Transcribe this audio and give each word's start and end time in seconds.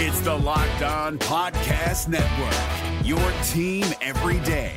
It's 0.00 0.20
the 0.20 0.32
Locked 0.32 0.82
On 0.82 1.18
Podcast 1.18 2.06
Network, 2.06 3.04
your 3.04 3.18
team 3.48 3.84
every 4.00 4.38
day. 4.46 4.76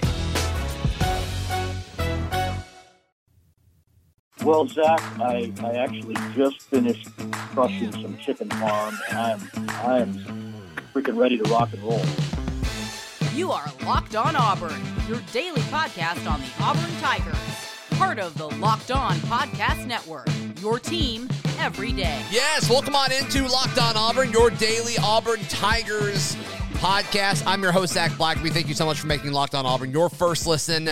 Well, 4.44 4.68
Zach, 4.68 4.99
I, 5.20 5.54
I 5.62 5.73
actually 5.73 6.15
just 6.34 6.63
finished 6.63 7.07
crushing 7.54 7.92
some 7.92 8.18
chicken 8.18 8.49
farm, 8.49 8.97
and 9.11 9.20
I'm 9.20 9.70
I 9.70 9.99
am 9.99 10.54
freaking 10.91 11.15
ready 11.15 11.38
to 11.38 11.43
rock 11.51 11.71
and 11.71 11.83
roll. 11.83 12.01
You 13.35 13.51
are 13.51 13.71
Locked 13.85 14.15
On 14.15 14.35
Auburn, 14.35 14.81
your 15.07 15.21
daily 15.31 15.61
podcast 15.69 16.27
on 16.27 16.41
the 16.41 16.49
Auburn 16.63 16.91
Tigers, 16.99 17.35
part 17.91 18.17
of 18.17 18.35
the 18.39 18.47
Locked 18.55 18.89
On 18.89 19.13
Podcast 19.17 19.85
Network. 19.85 20.29
Your 20.61 20.79
team 20.79 21.29
every 21.62 21.91
day. 21.91 22.20
Yes, 22.32 22.68
welcome 22.71 22.96
on 22.96 23.12
into 23.12 23.48
Locked 23.48 23.80
On 23.80 23.96
Auburn, 23.96 24.32
your 24.32 24.50
daily 24.50 24.95
Auburn 24.98 25.40
Tigers 25.41 26.35
podcast. 26.80 27.44
I'm 27.45 27.62
your 27.62 27.72
host 27.72 27.94
Zac 27.94 28.09
Blackerby. 28.13 28.52
Thank 28.52 28.68
you 28.68 28.73
so 28.73 28.84
much 28.84 28.99
for 28.99 29.05
making 29.05 29.31
Locked 29.31 29.54
On 29.54 29.63
Auburn 29.63 29.91
your 29.91 30.09
first 30.09 30.48
listen 30.48 30.90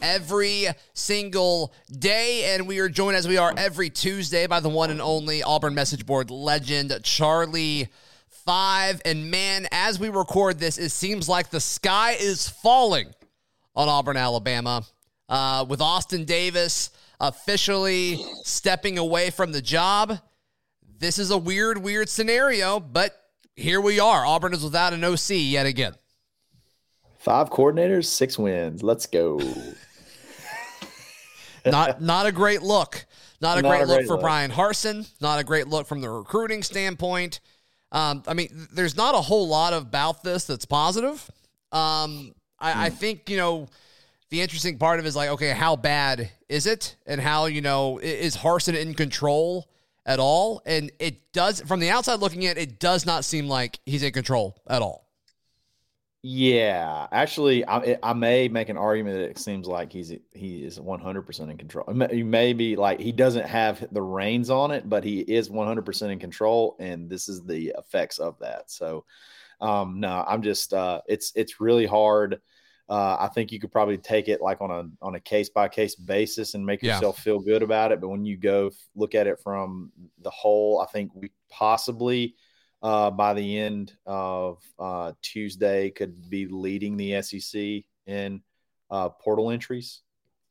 every 0.00 0.68
single 0.94 1.74
day. 1.98 2.54
And 2.54 2.66
we 2.66 2.78
are 2.78 2.88
joined 2.88 3.14
as 3.14 3.28
we 3.28 3.36
are 3.36 3.52
every 3.58 3.90
Tuesday 3.90 4.46
by 4.46 4.60
the 4.60 4.70
one 4.70 4.90
and 4.90 5.02
only 5.02 5.42
Auburn 5.42 5.74
message 5.74 6.06
board 6.06 6.30
legend, 6.30 6.98
Charlie 7.02 7.88
Five. 8.46 9.02
And 9.04 9.30
man, 9.30 9.68
as 9.70 10.00
we 10.00 10.08
record 10.08 10.58
this, 10.58 10.78
it 10.78 10.92
seems 10.92 11.28
like 11.28 11.50
the 11.50 11.60
sky 11.60 12.12
is 12.12 12.48
falling 12.48 13.12
on 13.74 13.90
Auburn, 13.90 14.16
Alabama, 14.16 14.82
uh, 15.28 15.66
with 15.68 15.82
Austin 15.82 16.24
Davis 16.24 16.88
officially 17.20 18.22
stepping 18.44 18.98
away 18.98 19.30
from 19.30 19.52
the 19.52 19.62
job. 19.62 20.18
This 20.98 21.18
is 21.18 21.30
a 21.30 21.38
weird, 21.38 21.78
weird 21.78 22.08
scenario, 22.08 22.80
but 22.80 23.14
here 23.54 23.80
we 23.80 24.00
are. 24.00 24.24
Auburn 24.24 24.54
is 24.54 24.62
without 24.62 24.92
an 24.92 25.04
OC 25.04 25.30
yet 25.30 25.66
again. 25.66 25.94
Five 27.18 27.50
coordinators, 27.50 28.06
six 28.06 28.38
wins. 28.38 28.82
Let's 28.82 29.06
go. 29.06 29.38
not 31.66 32.00
not 32.00 32.26
a 32.26 32.32
great 32.32 32.62
look. 32.62 33.04
Not 33.40 33.58
a 33.58 33.62
not 33.62 33.70
great 33.70 33.82
a 33.82 33.86
look 33.86 33.96
great 33.98 34.06
for 34.06 34.14
look. 34.14 34.22
Bryan 34.22 34.50
Harsin. 34.50 35.08
Not 35.20 35.40
a 35.40 35.44
great 35.44 35.66
look 35.66 35.86
from 35.86 36.00
the 36.00 36.08
recruiting 36.08 36.62
standpoint. 36.62 37.40
Um, 37.92 38.22
I 38.26 38.34
mean, 38.34 38.68
there's 38.72 38.96
not 38.96 39.14
a 39.14 39.20
whole 39.20 39.48
lot 39.48 39.72
about 39.72 40.22
this 40.22 40.44
that's 40.44 40.64
positive. 40.64 41.30
Um, 41.72 42.34
I, 42.58 42.72
hmm. 42.72 42.80
I 42.80 42.90
think 42.90 43.28
you 43.28 43.36
know 43.36 43.68
the 44.30 44.40
interesting 44.40 44.78
part 44.78 44.98
of 44.98 45.06
it 45.06 45.08
is 45.08 45.16
like, 45.16 45.30
okay, 45.30 45.50
how 45.50 45.76
bad 45.76 46.30
is 46.48 46.66
it, 46.66 46.96
and 47.06 47.20
how 47.20 47.46
you 47.46 47.60
know 47.60 47.98
is 47.98 48.36
Harsin 48.36 48.74
in 48.74 48.94
control 48.94 49.68
at 50.04 50.18
all? 50.18 50.62
And 50.66 50.90
it 50.98 51.32
does, 51.32 51.60
from 51.62 51.80
the 51.80 51.90
outside 51.90 52.20
looking 52.20 52.46
at, 52.46 52.58
it 52.58 52.78
does 52.78 53.06
not 53.06 53.24
seem 53.24 53.48
like 53.48 53.78
he's 53.86 54.02
in 54.02 54.12
control 54.12 54.60
at 54.68 54.82
all. 54.82 55.06
Yeah, 56.28 57.06
actually, 57.12 57.64
I, 57.68 57.98
I 58.02 58.12
may 58.12 58.48
make 58.48 58.68
an 58.68 58.76
argument 58.76 59.16
that 59.16 59.30
it 59.30 59.38
seems 59.38 59.68
like 59.68 59.92
he's 59.92 60.12
he 60.32 60.64
is 60.64 60.76
100% 60.76 61.50
in 61.50 61.56
control. 61.56 61.86
He 62.10 62.24
may 62.24 62.52
be 62.52 62.74
like 62.74 62.98
he 62.98 63.12
doesn't 63.12 63.46
have 63.46 63.86
the 63.92 64.02
reins 64.02 64.50
on 64.50 64.72
it, 64.72 64.88
but 64.88 65.04
he 65.04 65.20
is 65.20 65.50
100% 65.50 66.10
in 66.10 66.18
control, 66.18 66.74
and 66.80 67.08
this 67.08 67.28
is 67.28 67.44
the 67.44 67.72
effects 67.78 68.18
of 68.18 68.36
that. 68.40 68.72
So, 68.72 69.04
um, 69.60 70.00
no, 70.00 70.24
I'm 70.26 70.42
just 70.42 70.74
uh, 70.74 71.00
it's 71.06 71.32
it's 71.36 71.60
really 71.60 71.86
hard. 71.86 72.40
Uh, 72.88 73.16
I 73.18 73.28
think 73.28 73.50
you 73.50 73.58
could 73.58 73.72
probably 73.72 73.98
take 73.98 74.28
it 74.28 74.40
like 74.40 74.60
on 74.60 74.70
a 74.70 75.04
on 75.04 75.16
a 75.16 75.20
case 75.20 75.48
by 75.48 75.68
case 75.68 75.96
basis 75.96 76.54
and 76.54 76.64
make 76.64 76.82
yeah. 76.82 76.94
yourself 76.94 77.18
feel 77.18 77.40
good 77.40 77.62
about 77.62 77.90
it. 77.90 78.00
But 78.00 78.08
when 78.08 78.24
you 78.24 78.36
go 78.36 78.70
look 78.94 79.14
at 79.14 79.26
it 79.26 79.40
from 79.42 79.90
the 80.22 80.30
whole, 80.30 80.80
I 80.80 80.86
think 80.86 81.10
we 81.14 81.30
possibly 81.50 82.36
uh, 82.82 83.10
by 83.10 83.34
the 83.34 83.58
end 83.58 83.92
of 84.06 84.62
uh, 84.78 85.12
Tuesday 85.22 85.90
could 85.90 86.30
be 86.30 86.46
leading 86.46 86.96
the 86.96 87.20
SEC 87.22 87.84
in 88.06 88.42
uh, 88.90 89.08
portal 89.08 89.50
entries. 89.50 90.02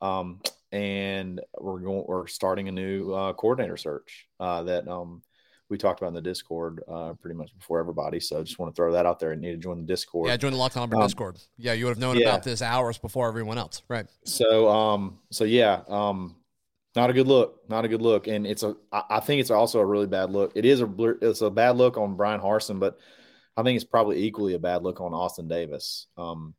Um, 0.02 0.42
and 0.72 1.40
we're 1.58 1.80
going, 1.80 2.04
we're 2.06 2.28
starting 2.28 2.68
a 2.68 2.72
new 2.72 3.14
uh, 3.14 3.34
coordinator 3.34 3.78
search 3.78 4.28
uh, 4.40 4.64
that 4.64 4.88
um, 4.88 5.22
we 5.70 5.78
talked 5.78 6.00
about 6.00 6.10
in 6.10 6.14
the 6.14 6.22
Discord 6.22 6.84
uh, 6.88 7.14
pretty 7.14 7.36
much 7.36 7.56
before 7.58 7.80
everybody. 7.80 8.20
So 8.20 8.40
I 8.40 8.44
just 8.44 8.60
want 8.60 8.74
to 8.74 8.76
throw 8.76 8.92
that 8.94 9.06
out 9.06 9.20
there 9.20 9.32
and 9.32 9.42
need 9.42 9.52
to 9.52 9.58
join 9.58 9.78
the 9.78 9.86
Discord. 9.86 10.30
Yeah, 10.30 10.38
join 10.38 10.52
the 10.52 10.58
Locked 10.58 10.78
On 10.78 10.94
um, 10.94 11.02
Discord. 11.02 11.40
Yeah, 11.58 11.74
you 11.74 11.86
would 11.86 11.92
have 11.92 12.00
known 12.00 12.18
yeah. 12.18 12.30
about 12.30 12.44
this 12.44 12.62
hours 12.62 12.98
before 12.98 13.28
everyone 13.28 13.58
else, 13.58 13.82
right? 13.88 14.06
So, 14.26 14.70
um, 14.70 15.20
so 15.32 15.44
yeah, 15.44 15.82
um, 15.88 16.36
not 16.96 17.10
a 17.10 17.14
good 17.14 17.28
look. 17.28 17.62
Not 17.68 17.84
a 17.84 17.88
good 17.88 18.02
look. 18.02 18.28
And 18.28 18.46
it's 18.46 18.64
a. 18.64 18.76
I 18.92 19.20
think 19.20 19.42
it's 19.42 19.52
also 19.52 19.80
a 19.80 19.86
really 19.86 20.08
bad 20.08 20.32
look. 20.32 20.52
It 20.56 20.66
is 20.66 20.82
a. 20.82 20.90
It's 21.22 21.42
a 21.42 21.50
bad 21.50 21.78
look 21.78 21.98
on 21.98 22.16
Bryan 22.16 22.40
Harsin, 22.40 22.80
but 22.80 23.00
I 23.58 23.64
think 23.64 23.76
it's 23.76 23.86
probably 23.86 24.24
equally 24.24 24.54
a 24.54 24.60
bad 24.60 24.84
look 24.84 25.02
on 25.02 25.14
Austin 25.14 25.48
Davis. 25.48 26.08
Um, 26.18 26.54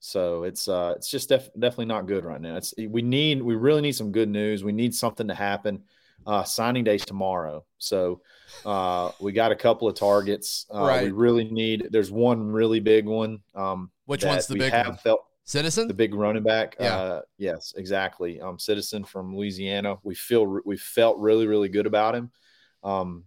so 0.00 0.44
it's 0.44 0.68
uh, 0.68 0.94
it's 0.96 1.10
just 1.10 1.28
def- 1.28 1.52
definitely 1.54 1.86
not 1.86 2.06
good 2.06 2.24
right 2.24 2.40
now. 2.40 2.56
It's 2.56 2.72
we 2.78 3.02
need 3.02 3.42
we 3.42 3.56
really 3.56 3.82
need 3.82 3.96
some 3.96 4.12
good 4.12 4.28
news. 4.28 4.64
We 4.64 4.72
need 4.72 4.94
something 4.94 5.28
to 5.28 5.34
happen. 5.34 5.82
Uh, 6.26 6.44
signing 6.44 6.84
days 6.84 7.06
tomorrow, 7.06 7.64
so 7.78 8.20
uh, 8.66 9.10
we 9.18 9.32
got 9.32 9.50
a 9.50 9.56
couple 9.56 9.88
of 9.88 9.94
targets. 9.94 10.66
Uh, 10.72 10.80
right. 10.80 11.04
We 11.04 11.10
really 11.10 11.44
need. 11.44 11.88
There's 11.90 12.10
one 12.10 12.50
really 12.50 12.80
big 12.80 13.06
one. 13.06 13.40
Um, 13.54 13.90
Which 14.04 14.24
one's 14.24 14.46
the 14.46 14.56
big 14.56 14.72
one? 14.72 14.96
Felt, 14.98 15.24
Citizen, 15.44 15.88
the 15.88 15.94
big 15.94 16.14
running 16.14 16.42
back. 16.42 16.76
Yeah. 16.78 16.96
Uh, 16.96 17.20
yes, 17.38 17.72
exactly. 17.76 18.38
Um, 18.38 18.58
Citizen 18.58 19.04
from 19.04 19.34
Louisiana. 19.34 19.96
We 20.02 20.14
feel 20.14 20.60
we 20.66 20.76
felt 20.76 21.16
really 21.16 21.46
really 21.46 21.70
good 21.70 21.86
about 21.86 22.14
him. 22.14 22.30
Um, 22.84 23.24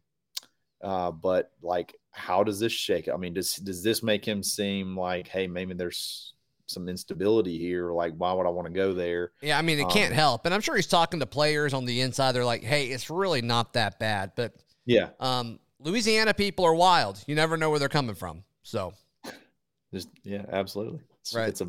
uh, 0.83 1.09
but 1.09 1.51
like, 1.63 1.95
how 2.11 2.43
does 2.43 2.59
this 2.59 2.71
shake? 2.71 3.09
I 3.09 3.17
mean, 3.17 3.33
does 3.33 3.55
does 3.55 3.83
this 3.83 4.03
make 4.03 4.23
him 4.23 4.43
seem 4.43 4.95
like, 4.95 5.27
hey, 5.27 5.47
maybe 5.47 5.73
there's 5.73 6.35
some 6.71 6.89
instability 6.89 7.57
here? 7.57 7.91
Like, 7.91 8.13
why 8.17 8.33
would 8.33 8.45
I 8.45 8.49
want 8.49 8.67
to 8.67 8.73
go 8.73 8.93
there? 8.93 9.31
Yeah, 9.41 9.57
I 9.57 9.61
mean, 9.61 9.79
it 9.79 9.89
can't 9.89 10.11
um, 10.11 10.17
help. 10.17 10.45
And 10.45 10.53
I'm 10.53 10.61
sure 10.61 10.75
he's 10.75 10.87
talking 10.87 11.19
to 11.19 11.25
players 11.25 11.73
on 11.73 11.85
the 11.85 12.01
inside. 12.01 12.31
They're 12.31 12.45
like, 12.45 12.63
hey, 12.63 12.87
it's 12.87 13.09
really 13.09 13.41
not 13.41 13.73
that 13.73 13.99
bad. 13.99 14.31
But 14.35 14.53
yeah, 14.85 15.09
um, 15.19 15.59
Louisiana 15.79 16.33
people 16.33 16.65
are 16.65 16.73
wild. 16.73 17.23
You 17.27 17.35
never 17.35 17.57
know 17.57 17.69
where 17.69 17.79
they're 17.79 17.89
coming 17.89 18.15
from. 18.15 18.43
So, 18.63 18.93
just 19.93 20.09
yeah, 20.23 20.45
absolutely. 20.51 21.01
It's, 21.21 21.35
right. 21.35 21.49
It's 21.49 21.61
a 21.61 21.67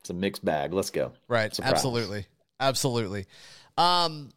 it's 0.00 0.10
a 0.10 0.14
mixed 0.14 0.44
bag. 0.44 0.72
Let's 0.72 0.90
go. 0.90 1.12
Right. 1.28 1.54
Surprise. 1.54 1.72
Absolutely. 1.72 2.26
Absolutely. 2.58 3.26
Um, 3.76 4.30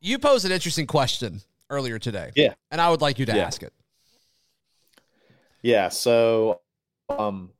you 0.00 0.18
posed 0.18 0.44
an 0.44 0.52
interesting 0.52 0.86
question 0.86 1.40
earlier 1.70 1.98
today. 1.98 2.32
Yeah. 2.34 2.54
And 2.70 2.80
I 2.80 2.90
would 2.90 3.00
like 3.00 3.18
you 3.18 3.26
to 3.26 3.36
yeah. 3.36 3.46
ask 3.46 3.62
it. 3.62 3.72
Yeah. 5.62 5.88
So, 5.88 6.60
um, 7.08 7.50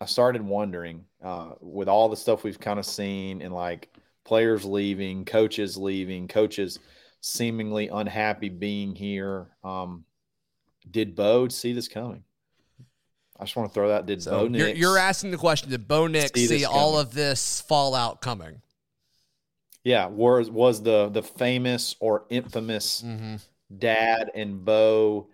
I 0.00 0.06
started 0.06 0.42
wondering, 0.42 1.04
uh, 1.22 1.52
with 1.60 1.88
all 1.88 2.08
the 2.08 2.16
stuff 2.16 2.44
we've 2.44 2.60
kind 2.60 2.78
of 2.78 2.84
seen 2.84 3.40
and 3.40 3.54
like 3.54 3.94
players 4.24 4.64
leaving, 4.64 5.24
coaches 5.24 5.76
leaving, 5.76 6.28
coaches 6.28 6.78
seemingly 7.20 7.88
unhappy 7.88 8.48
being 8.48 8.94
here. 8.94 9.48
Um, 9.64 10.04
did 10.90 11.14
Bo 11.14 11.48
see 11.48 11.72
this 11.72 11.88
coming? 11.88 12.22
I 13.38 13.44
just 13.44 13.56
want 13.56 13.70
to 13.70 13.74
throw 13.74 13.88
that. 13.88 14.06
Did 14.06 14.22
so 14.22 14.30
Bo 14.30 14.48
Nix? 14.48 14.58
You're, 14.58 14.76
you're, 14.76 14.98
asking 14.98 15.30
the 15.30 15.36
question: 15.36 15.70
Did 15.70 15.86
Bo 15.88 16.06
Nix 16.06 16.32
see, 16.38 16.46
see 16.46 16.64
all 16.64 16.98
of 16.98 17.12
this 17.12 17.60
fallout 17.62 18.20
coming? 18.20 18.62
Yeah, 19.84 20.06
was 20.06 20.50
was 20.50 20.82
the 20.82 21.08
the 21.08 21.22
famous 21.22 21.96
or 22.00 22.24
infamous 22.30 23.02
mm-hmm. 23.02 23.36
Dad 23.78 24.30
and 24.34 24.64
Bo 24.64 25.28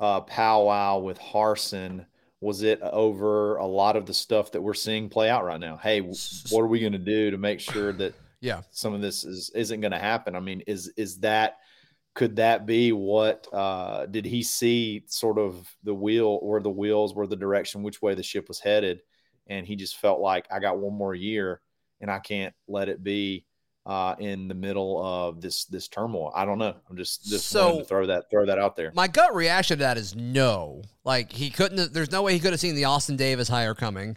uh, 0.00 0.20
powwow 0.20 0.98
with 0.98 1.18
Harsin? 1.18 2.06
Was 2.44 2.62
it 2.62 2.80
over 2.82 3.56
a 3.56 3.66
lot 3.66 3.96
of 3.96 4.06
the 4.06 4.14
stuff 4.14 4.52
that 4.52 4.60
we're 4.60 4.74
seeing 4.74 5.08
play 5.08 5.30
out 5.30 5.44
right 5.44 5.58
now? 5.58 5.76
Hey, 5.76 6.00
what 6.00 6.60
are 6.60 6.66
we 6.66 6.80
going 6.80 6.92
to 6.92 6.98
do 6.98 7.30
to 7.30 7.38
make 7.38 7.58
sure 7.58 7.92
that 7.94 8.14
yeah 8.40 8.60
some 8.70 8.92
of 8.92 9.00
this 9.00 9.24
is 9.24 9.50
isn't 9.54 9.80
going 9.80 9.92
to 9.92 9.98
happen? 9.98 10.36
I 10.36 10.40
mean, 10.40 10.62
is 10.66 10.92
is 10.96 11.18
that 11.20 11.56
could 12.14 12.36
that 12.36 12.64
be 12.66 12.92
what 12.92 13.48
uh, 13.52 14.06
did 14.06 14.24
he 14.24 14.42
see 14.42 15.04
sort 15.06 15.38
of 15.38 15.68
the 15.82 15.94
wheel 15.94 16.38
or 16.42 16.60
the 16.60 16.70
wheels 16.70 17.14
were 17.14 17.26
the 17.26 17.36
direction 17.36 17.82
which 17.82 18.00
way 18.00 18.14
the 18.14 18.22
ship 18.22 18.46
was 18.48 18.60
headed 18.60 19.00
and 19.46 19.66
he 19.66 19.76
just 19.76 19.98
felt 19.98 20.20
like 20.20 20.46
i 20.50 20.58
got 20.58 20.78
one 20.78 20.94
more 20.94 21.14
year 21.14 21.60
and 22.00 22.10
i 22.10 22.18
can't 22.18 22.54
let 22.68 22.88
it 22.88 23.02
be 23.02 23.44
uh, 23.86 24.14
in 24.18 24.48
the 24.48 24.54
middle 24.54 25.04
of 25.04 25.40
this 25.40 25.64
this 25.66 25.88
turmoil 25.88 26.32
i 26.34 26.44
don't 26.44 26.58
know 26.58 26.74
i'm 26.88 26.96
just 26.96 27.24
just 27.24 27.48
so, 27.48 27.78
to 27.78 27.84
throw 27.84 28.06
that 28.06 28.30
throw 28.30 28.46
that 28.46 28.58
out 28.58 28.76
there 28.76 28.90
my 28.94 29.06
gut 29.06 29.34
reaction 29.34 29.78
to 29.78 29.84
that 29.84 29.98
is 29.98 30.16
no 30.16 30.82
like 31.04 31.30
he 31.30 31.50
couldn't 31.50 31.92
there's 31.92 32.10
no 32.10 32.22
way 32.22 32.32
he 32.32 32.40
could 32.40 32.52
have 32.52 32.60
seen 32.60 32.74
the 32.74 32.84
austin 32.84 33.16
davis 33.16 33.48
hire 33.48 33.74
coming 33.74 34.16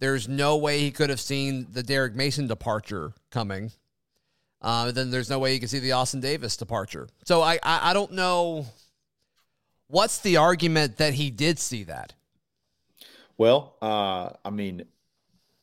there's 0.00 0.28
no 0.28 0.56
way 0.56 0.80
he 0.80 0.90
could 0.90 1.10
have 1.10 1.20
seen 1.20 1.66
the 1.72 1.82
derek 1.82 2.14
mason 2.14 2.46
departure 2.46 3.12
coming 3.30 3.70
uh, 4.60 4.90
then 4.90 5.10
there's 5.10 5.30
no 5.30 5.38
way 5.38 5.54
you 5.54 5.60
can 5.60 5.68
see 5.68 5.78
the 5.78 5.92
Austin 5.92 6.20
Davis 6.20 6.56
departure. 6.56 7.08
So 7.24 7.42
I, 7.42 7.54
I, 7.62 7.90
I 7.90 7.92
don't 7.92 8.12
know 8.12 8.66
what's 9.86 10.18
the 10.18 10.36
argument 10.38 10.96
that 10.96 11.14
he 11.14 11.30
did 11.30 11.58
see 11.58 11.84
that. 11.84 12.14
Well, 13.36 13.76
uh, 13.80 14.30
I 14.44 14.50
mean, 14.50 14.84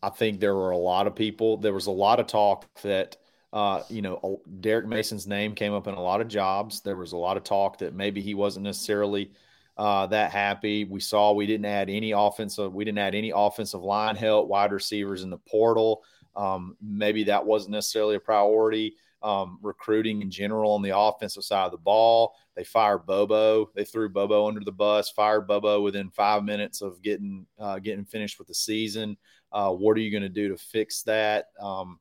I 0.01 0.09
think 0.09 0.39
there 0.39 0.55
were 0.55 0.71
a 0.71 0.77
lot 0.77 1.07
of 1.07 1.15
people. 1.15 1.57
There 1.57 1.73
was 1.73 1.87
a 1.87 1.91
lot 1.91 2.21
of 2.21 2.27
talk 2.27 2.67
that 2.83 3.17
uh, 3.55 3.81
you 3.89 4.01
know 4.01 4.41
Derek 4.59 4.85
Mason's 4.85 5.25
name 5.25 5.55
came 5.55 5.73
up 5.73 5.87
in 5.87 5.95
a 5.95 6.01
lot 6.01 6.19
of 6.19 6.27
jobs. 6.27 6.81
There 6.81 6.97
was 6.97 7.13
a 7.13 7.17
lot 7.17 7.37
of 7.37 7.45
talk 7.45 7.77
that 7.77 7.95
maybe 7.95 8.21
he 8.21 8.35
wasn't 8.35 8.65
necessarily 8.65 9.31
uh, 9.77 10.07
that 10.07 10.31
happy. 10.31 10.83
We 10.83 10.99
saw 10.99 11.31
we 11.31 11.47
didn't 11.47 11.65
add 11.65 11.89
any 11.89 12.11
offensive, 12.11 12.73
we 12.73 12.83
didn't 12.83 12.99
add 12.99 13.15
any 13.15 13.31
offensive 13.33 13.81
line 13.81 14.17
help, 14.17 14.49
wide 14.49 14.73
receivers 14.73 15.23
in 15.23 15.29
the 15.29 15.37
portal. 15.37 16.03
Um, 16.35 16.75
maybe 16.81 17.23
that 17.23 17.45
wasn't 17.45 17.71
necessarily 17.71 18.15
a 18.15 18.19
priority. 18.19 18.97
Um, 19.23 19.57
recruiting 19.63 20.21
in 20.21 20.29
general 20.29 20.73
on 20.73 20.83
the 20.83 20.95
offensive 20.95 21.43
side 21.43 21.65
of 21.65 21.71
the 21.71 21.79
ball. 21.79 22.35
They 22.55 22.63
fired 22.63 23.07
Bobo. 23.07 23.71
They 23.73 23.83
threw 23.83 24.07
Bobo 24.07 24.47
under 24.47 24.59
the 24.59 24.71
bus. 24.71 25.09
Fired 25.09 25.47
Bobo 25.47 25.81
within 25.81 26.11
five 26.11 26.43
minutes 26.43 26.81
of 26.81 27.01
getting 27.01 27.47
uh, 27.57 27.79
getting 27.79 28.05
finished 28.05 28.37
with 28.37 28.49
the 28.49 28.53
season. 28.53 29.17
Uh, 29.51 29.71
what 29.71 29.97
are 29.97 30.01
you 30.01 30.11
going 30.11 30.21
to 30.21 30.29
do 30.29 30.49
to 30.49 30.57
fix 30.57 31.01
that? 31.03 31.47
Um, 31.59 31.99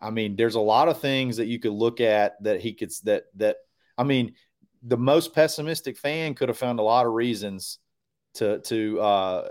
I 0.00 0.10
mean, 0.10 0.36
there's 0.36 0.54
a 0.54 0.60
lot 0.60 0.88
of 0.88 1.00
things 1.00 1.36
that 1.36 1.46
you 1.46 1.58
could 1.58 1.72
look 1.72 2.00
at 2.00 2.42
that 2.42 2.60
he 2.60 2.72
could 2.72 2.90
that 3.04 3.24
that. 3.36 3.56
I 3.98 4.04
mean, 4.04 4.34
the 4.82 4.96
most 4.96 5.34
pessimistic 5.34 5.98
fan 5.98 6.34
could 6.34 6.48
have 6.48 6.58
found 6.58 6.78
a 6.78 6.82
lot 6.82 7.06
of 7.06 7.12
reasons 7.12 7.78
to 8.34 8.60
to 8.60 9.00
uh, 9.00 9.48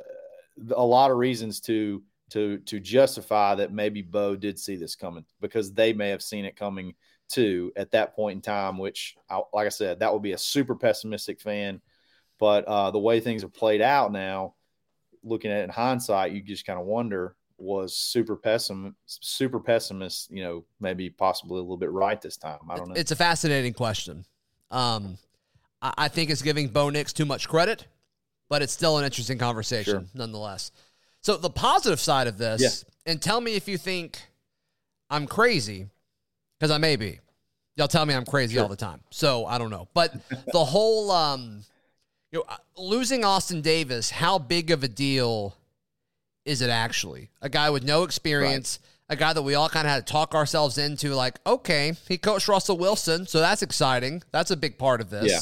a 0.75 0.85
lot 0.85 1.11
of 1.11 1.17
reasons 1.17 1.59
to 1.61 2.03
to 2.31 2.59
to 2.59 2.79
justify 2.79 3.55
that 3.55 3.73
maybe 3.73 4.01
Bo 4.01 4.35
did 4.35 4.57
see 4.59 4.75
this 4.75 4.95
coming 4.95 5.25
because 5.41 5.73
they 5.73 5.93
may 5.93 6.09
have 6.09 6.21
seen 6.21 6.45
it 6.45 6.55
coming 6.55 6.95
too 7.27 7.71
at 7.75 7.91
that 7.91 8.15
point 8.15 8.37
in 8.37 8.41
time. 8.41 8.77
Which, 8.77 9.15
I, 9.29 9.41
like 9.53 9.67
I 9.67 9.69
said, 9.69 9.99
that 9.99 10.13
would 10.13 10.23
be 10.23 10.33
a 10.33 10.37
super 10.37 10.75
pessimistic 10.75 11.41
fan. 11.41 11.81
But 12.39 12.65
uh, 12.65 12.91
the 12.91 12.99
way 12.99 13.19
things 13.19 13.43
are 13.43 13.49
played 13.49 13.81
out 13.81 14.11
now, 14.11 14.55
looking 15.23 15.51
at 15.51 15.59
it 15.59 15.63
in 15.65 15.69
hindsight, 15.69 16.31
you 16.31 16.41
just 16.41 16.65
kind 16.65 16.79
of 16.79 16.85
wonder 16.85 17.35
was 17.61 17.95
super 17.95 18.35
pessimist, 18.35 18.95
super 19.07 19.59
pessimist. 19.59 20.31
You 20.31 20.43
know, 20.43 20.65
maybe 20.79 21.09
possibly 21.09 21.57
a 21.57 21.61
little 21.61 21.77
bit 21.77 21.91
right 21.91 22.21
this 22.21 22.37
time. 22.37 22.59
I 22.69 22.77
don't 22.77 22.89
know. 22.89 22.95
It's 22.95 23.11
a 23.11 23.15
fascinating 23.15 23.73
question. 23.73 24.25
Um, 24.71 25.17
I, 25.81 25.93
I 25.97 26.07
think 26.07 26.29
it's 26.29 26.41
giving 26.41 26.67
Bo 26.67 26.89
Nix 26.89 27.13
too 27.13 27.25
much 27.25 27.47
credit, 27.47 27.85
but 28.49 28.61
it's 28.61 28.73
still 28.73 28.97
an 28.97 29.05
interesting 29.05 29.37
conversation 29.37 29.93
Sure. 29.93 30.03
nonetheless. 30.13 30.71
So 31.21 31.37
the 31.37 31.49
positive 31.49 31.99
side 31.99 32.27
of 32.27 32.37
this, 32.37 32.61
Yeah. 32.61 33.11
and 33.11 33.21
tell 33.21 33.41
me 33.41 33.55
if 33.55 33.67
you 33.67 33.77
think 33.77 34.19
I'm 35.09 35.25
crazy, 35.27 35.87
because 36.59 36.71
I 36.71 36.77
may 36.77 36.95
be. 36.95 37.19
Y'all 37.75 37.87
tell 37.87 38.05
me 38.05 38.13
I'm 38.13 38.25
crazy 38.25 38.59
all 38.59 38.67
the 38.67 38.75
time, 38.75 39.01
so 39.09 39.45
I 39.45 39.57
don't 39.57 39.69
know. 39.69 39.87
But 39.93 40.13
the 40.51 40.63
whole, 40.65 41.11
um, 41.11 41.63
you 42.31 42.39
know, 42.39 42.55
losing 42.77 43.23
Austin 43.23 43.61
Davis, 43.61 44.09
how 44.11 44.37
big 44.37 44.69
of 44.69 44.83
a 44.83 44.87
deal 44.87 45.55
is 46.45 46.61
it 46.61 46.69
actually? 46.69 47.29
A 47.41 47.49
guy 47.49 47.69
with 47.69 47.83
no 47.83 48.03
experience, 48.03 48.79
a 49.09 49.15
guy 49.15 49.33
that 49.33 49.41
we 49.41 49.55
all 49.55 49.69
kind 49.69 49.85
of 49.87 49.91
had 49.93 50.05
to 50.05 50.11
talk 50.11 50.33
ourselves 50.35 50.77
into, 50.77 51.13
like, 51.15 51.39
okay, 51.45 51.93
he 52.07 52.17
coached 52.17 52.47
Russell 52.47 52.77
Wilson, 52.77 53.25
so 53.27 53.39
that's 53.39 53.61
exciting. 53.61 54.23
That's 54.31 54.51
a 54.51 54.57
big 54.57 54.77
part 54.77 55.01
of 55.01 55.09
this. 55.09 55.31
Yeah. 55.31 55.39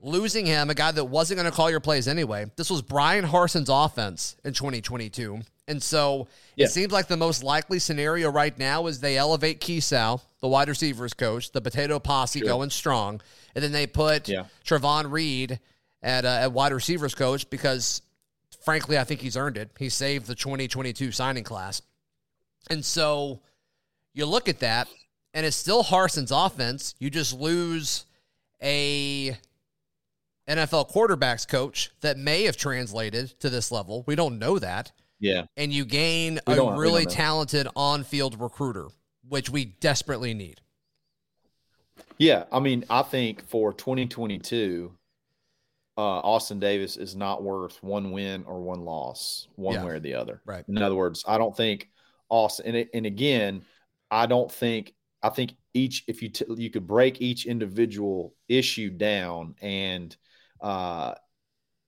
Losing 0.00 0.44
him, 0.44 0.68
a 0.68 0.74
guy 0.74 0.92
that 0.92 1.04
wasn't 1.06 1.38
going 1.40 1.50
to 1.50 1.56
call 1.56 1.70
your 1.70 1.80
plays 1.80 2.06
anyway. 2.08 2.50
This 2.56 2.68
was 2.70 2.82
Bryan 2.82 3.24
Harsin's 3.24 3.70
offense 3.70 4.36
in 4.44 4.52
2022. 4.52 5.40
And 5.66 5.82
so 5.82 6.28
Yeah. 6.56 6.66
it 6.66 6.72
seems 6.72 6.92
like 6.92 7.08
the 7.08 7.16
most 7.16 7.42
likely 7.42 7.78
scenario 7.78 8.30
right 8.30 8.56
now 8.58 8.86
is 8.86 9.00
they 9.00 9.16
elevate 9.16 9.60
Kiesau, 9.62 10.20
the 10.40 10.48
wide 10.48 10.68
receivers 10.68 11.14
coach, 11.14 11.52
the 11.52 11.62
potato 11.62 11.98
posse 11.98 12.40
going 12.40 12.68
strong, 12.68 13.22
and 13.54 13.64
then 13.64 13.72
they 13.72 13.86
put 13.86 14.28
Yeah. 14.28 14.44
Trovon 14.62 15.10
Reed 15.10 15.58
at, 16.02 16.26
uh, 16.26 16.28
at 16.28 16.52
wide 16.52 16.72
receivers 16.72 17.14
coach 17.14 17.48
because, 17.48 18.02
frankly, 18.64 18.98
I 18.98 19.04
think 19.04 19.20
he's 19.20 19.36
earned 19.36 19.56
it. 19.56 19.70
He 19.78 19.88
saved 19.88 20.26
the 20.26 20.34
2022 20.34 21.12
signing 21.12 21.44
class. 21.44 21.82
And 22.70 22.84
so 22.84 23.40
you 24.14 24.26
look 24.26 24.48
at 24.48 24.60
that, 24.60 24.88
and 25.34 25.44
it's 25.44 25.56
still 25.56 25.84
Harsin's 25.84 26.30
offense. 26.30 26.94
You 26.98 27.10
just 27.10 27.38
lose 27.38 28.06
a 28.62 29.36
NFL 30.48 30.92
quarterbacks 30.92 31.46
coach 31.46 31.90
that 32.00 32.16
may 32.18 32.44
have 32.44 32.56
translated 32.56 33.38
to 33.40 33.50
this 33.50 33.70
level. 33.70 34.04
We 34.06 34.14
don't 34.14 34.38
know 34.38 34.58
that. 34.58 34.92
yeah. 35.20 35.44
And 35.56 35.72
you 35.72 35.84
gain 35.84 36.40
a 36.46 36.76
really 36.76 37.06
talented 37.06 37.68
on 37.76 38.04
field 38.04 38.40
recruiter, 38.40 38.88
which 39.28 39.50
we 39.50 39.64
desperately 39.64 40.34
need. 40.34 40.60
Yeah, 42.18 42.44
I 42.52 42.60
mean, 42.60 42.84
I 42.88 43.02
think 43.02 43.44
for 43.46 43.72
2022, 43.72 44.92
uh, 45.96 46.00
Austin 46.20 46.58
Davis 46.58 46.96
is 46.96 47.14
not 47.14 47.42
worth 47.42 47.82
one 47.82 48.10
win 48.10 48.44
or 48.44 48.60
one 48.60 48.80
loss, 48.84 49.48
one 49.54 49.74
Yeah. 49.74 49.84
way 49.84 49.92
or 49.92 50.00
the 50.00 50.14
other. 50.14 50.42
Right. 50.44 50.64
In 50.68 50.82
other 50.82 50.94
words, 50.94 51.24
I 51.26 51.38
don't 51.38 51.56
think 51.56 51.88
Austin, 52.28 52.66
and, 52.66 52.76
it, 52.76 52.90
and 52.94 53.06
again, 53.06 53.64
I 54.10 54.26
don't 54.26 54.50
think 54.50 54.94
I 55.22 55.30
think 55.30 55.54
each 55.72 56.04
if 56.06 56.22
you 56.22 56.28
t- 56.28 56.44
you 56.56 56.70
could 56.70 56.86
break 56.86 57.20
each 57.20 57.46
individual 57.46 58.34
issue 58.48 58.90
down 58.90 59.54
and 59.62 60.14
uh, 60.60 61.14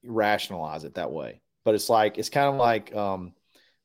rationalize 0.05 0.85
it 0.85 0.95
that 0.95 1.13
way, 1.13 1.41
but 1.65 1.75
it's 1.75 1.89
like 1.89 2.17
it's 2.19 2.31
kind 2.31 2.49
of 2.49 2.57
like 2.57 2.95
um, 2.95 3.33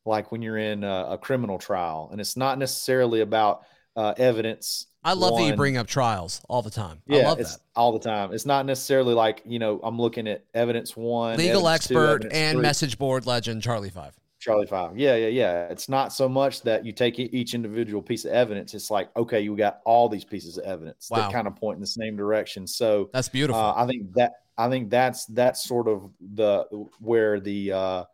like 0.04 0.32
when 0.32 0.40
you're 0.42 0.56
in 0.56 0.84
a, 0.84 1.08
a 1.10 1.18
criminal 1.18 1.58
trial, 1.58 2.08
and 2.12 2.20
it's 2.20 2.36
not 2.36 2.58
necessarily 2.58 3.20
about 3.20 3.64
uh, 3.96 4.14
evidence. 4.16 4.86
I 5.04 5.14
love 5.14 5.36
that 5.36 5.44
you 5.46 5.56
bring 5.56 5.76
up 5.76 5.86
trials 5.86 6.40
all 6.48 6.62
the 6.62 6.70
time. 6.70 7.02
yeah, 7.06 7.20
I 7.20 7.28
love 7.28 7.40
it's 7.40 7.56
that. 7.56 7.62
all 7.76 7.92
the 7.92 7.98
time. 7.98 8.32
It's 8.32 8.46
not 8.46 8.66
necessarily 8.66 9.14
like 9.14 9.42
you 9.44 9.58
know 9.58 9.80
I'm 9.82 9.98
looking 10.00 10.28
at 10.28 10.44
evidence 10.54 10.96
one, 10.96 11.36
Legal 11.38 11.62
two, 11.62 11.68
expert 11.68 11.98
evidence 12.24 12.34
and 12.34 12.56
three, 12.56 12.62
message 12.62 12.98
board 12.98 13.26
legend 13.26 13.62
Charlie 13.62 13.90
Five. 13.90 14.14
Charlie 14.38 14.66
Five. 14.66 14.98
Yeah, 14.98 15.14
yeah, 15.16 15.28
yeah. 15.28 15.66
It's 15.68 15.88
not 15.88 16.12
so 16.12 16.28
much 16.28 16.62
that 16.62 16.84
you 16.84 16.92
take 16.92 17.18
each 17.18 17.54
individual 17.54 18.02
piece 18.02 18.24
of 18.24 18.32
evidence. 18.32 18.74
It's 18.74 18.90
like 18.90 19.08
okay, 19.16 19.40
you 19.40 19.56
got 19.56 19.80
all 19.84 20.08
these 20.08 20.24
pieces 20.24 20.58
of 20.58 20.64
evidence 20.64 21.08
Wow. 21.10 21.18
that 21.18 21.32
kind 21.32 21.46
of 21.46 21.56
point 21.56 21.76
in 21.76 21.80
the 21.80 21.86
same 21.86 22.16
direction. 22.16 22.66
So 22.66 23.08
That's 23.12 23.28
beautiful. 23.28 23.60
uh, 23.60 23.74
I 23.76 23.86
think 23.86 24.12
that 24.14 24.32
I 24.58 24.68
think 24.68 24.90
that's 24.90 25.26
that's 25.26 25.64
sort 25.64 25.88
of 25.88 26.10
the 26.34 26.64
where 27.00 27.40
the 27.40 27.72
uh, 27.72 28.04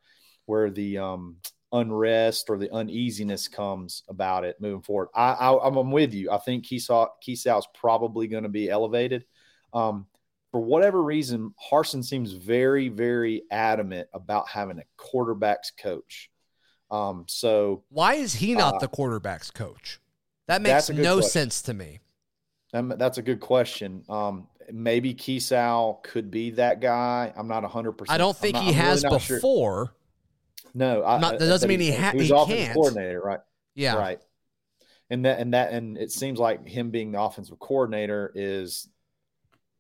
where 0.46 0.70
the 0.70 0.98
um, 0.98 1.36
unrest 1.72 2.48
or 2.48 2.58
the 2.58 2.72
uneasiness 2.72 3.48
comes 3.48 4.02
about 4.08 4.44
it 4.44 4.60
moving 4.60 4.82
forward. 4.82 5.08
I, 5.14 5.32
I 5.32 5.66
I'm 5.66 5.76
I'm 5.76 5.90
with 5.90 6.14
you. 6.14 6.30
I 6.30 6.38
think 6.38 6.64
Kiesau 6.66 7.08
is 7.26 7.68
probably 7.74 8.26
going 8.28 8.44
to 8.44 8.48
be 8.48 8.70
elevated. 8.70 9.24
Um, 9.72 10.06
for 10.50 10.60
whatever 10.60 11.02
reason, 11.02 11.54
Harsin 11.70 12.04
seems 12.04 12.32
very 12.32 12.88
very 12.88 13.42
adamant 13.50 14.08
about 14.12 14.48
having 14.48 14.78
a 14.78 14.84
quarterbacks 14.98 15.70
coach. 15.80 16.30
Um, 16.90 17.26
so 17.28 17.84
Why 17.90 18.14
is 18.14 18.34
he 18.34 18.54
not 18.54 18.76
uh, 18.76 18.78
the 18.78 18.88
quarterback's 18.88 19.50
coach? 19.50 20.00
That 20.46 20.62
makes 20.62 20.88
no 20.88 21.16
question. 21.16 21.30
sense 21.30 21.62
to 21.62 21.74
me. 21.74 22.00
That's 22.72 23.18
a 23.18 23.22
good 23.22 23.40
question. 23.40 24.04
Um, 24.08 24.48
maybe 24.72 25.14
Kiesau 25.14 26.02
could 26.02 26.30
be 26.30 26.50
that 26.52 26.80
guy. 26.80 27.32
I'm 27.36 27.48
not 27.48 27.62
100%. 27.64 28.06
I 28.08 28.18
don't 28.18 28.36
think 28.36 28.56
I'm 28.56 28.62
he 28.62 28.68
I'm 28.70 28.74
has 28.76 29.04
really 29.04 29.14
not 29.14 29.22
sure. 29.22 29.92
No, 30.74 31.04
I, 31.04 31.18
Not- 31.18 31.38
that 31.38 31.44
I- 31.44 31.48
doesn't 31.48 31.68
mean 31.68 31.80
he 31.80 31.92
ha- 31.92 32.12
was 32.14 32.26
he 32.28 32.32
offensive 32.32 32.56
can't. 32.58 32.74
coordinator, 32.74 33.20
right? 33.20 33.40
Yeah. 33.74 33.94
Right. 33.96 34.20
And 35.10 35.24
that 35.24 35.38
and 35.40 35.54
that 35.54 35.72
and 35.72 35.96
it 35.96 36.10
seems 36.12 36.38
like 36.38 36.66
him 36.66 36.90
being 36.90 37.12
the 37.12 37.20
offensive 37.20 37.58
coordinator 37.58 38.30
is 38.34 38.88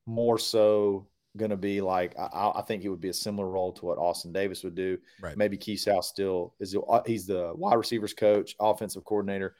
more 0.06 0.38
so 0.38 1.06
going 1.36 1.50
to 1.50 1.56
be 1.56 1.80
like 1.82 2.18
I, 2.18 2.52
I 2.56 2.62
think 2.62 2.82
it 2.82 2.88
would 2.88 3.00
be 3.00 3.10
a 3.10 3.14
similar 3.14 3.46
role 3.48 3.72
to 3.74 3.84
what 3.84 3.98
Austin 3.98 4.32
Davis 4.32 4.64
would 4.64 4.74
do. 4.74 4.98
Right. 5.20 5.36
Maybe 5.36 5.58
Kiesau 5.58 6.02
still 6.02 6.54
is 6.60 6.72
the- 6.72 6.80
uh, 6.80 7.02
he's 7.06 7.26
the 7.26 7.52
wide 7.54 7.74
receivers 7.76 8.14
coach, 8.14 8.56
offensive 8.58 9.04
coordinator. 9.04 9.54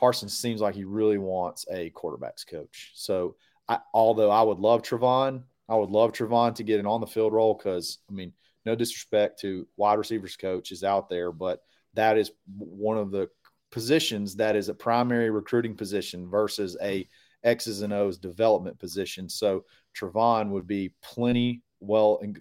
Harsin 0.00 0.30
seems 0.30 0.60
like 0.60 0.74
he 0.74 0.84
really 0.84 1.18
wants 1.18 1.64
a 1.72 1.90
quarterbacks 1.90 2.46
coach. 2.48 2.92
So 2.94 3.36
I, 3.68 3.78
although 3.94 4.30
I 4.30 4.42
would 4.42 4.58
love 4.58 4.82
Trovon, 4.82 5.42
I 5.68 5.76
would 5.76 5.90
love 5.90 6.12
Trovon 6.12 6.54
to 6.56 6.62
get 6.64 6.80
an 6.80 6.86
on 6.86 7.00
the 7.00 7.06
field 7.06 7.32
role 7.32 7.54
because 7.54 7.98
I 8.08 8.12
mean, 8.12 8.32
no 8.68 8.74
disrespect 8.74 9.40
to 9.40 9.66
wide 9.76 9.98
receivers 9.98 10.36
coach 10.36 10.72
is 10.72 10.84
out 10.84 11.08
there, 11.08 11.32
but 11.32 11.62
that 11.94 12.18
is 12.18 12.30
one 12.56 12.98
of 12.98 13.10
the 13.10 13.28
positions 13.70 14.36
that 14.36 14.56
is 14.56 14.68
a 14.68 14.74
primary 14.74 15.30
recruiting 15.30 15.74
position 15.74 16.28
versus 16.28 16.76
a 16.82 17.08
X's 17.44 17.80
and 17.82 17.92
O's 17.92 18.18
development 18.18 18.78
position. 18.78 19.28
So 19.28 19.64
Trovon 19.98 20.50
would 20.50 20.66
be 20.66 20.92
plenty 21.02 21.62
well 21.80 22.18
and 22.22 22.40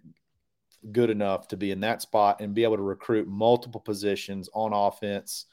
good 0.92 1.10
enough 1.10 1.48
to 1.48 1.58
be 1.58 1.72
in 1.72 1.80
that 1.82 2.02
spot 2.02 2.42
and 2.42 2.54
be 2.54 2.64
able 2.64 2.78
to 2.78 2.84
recruit 2.84 3.28
multiple 3.28 3.80
positions 3.82 4.50
on 4.54 4.74
offense 4.74 5.46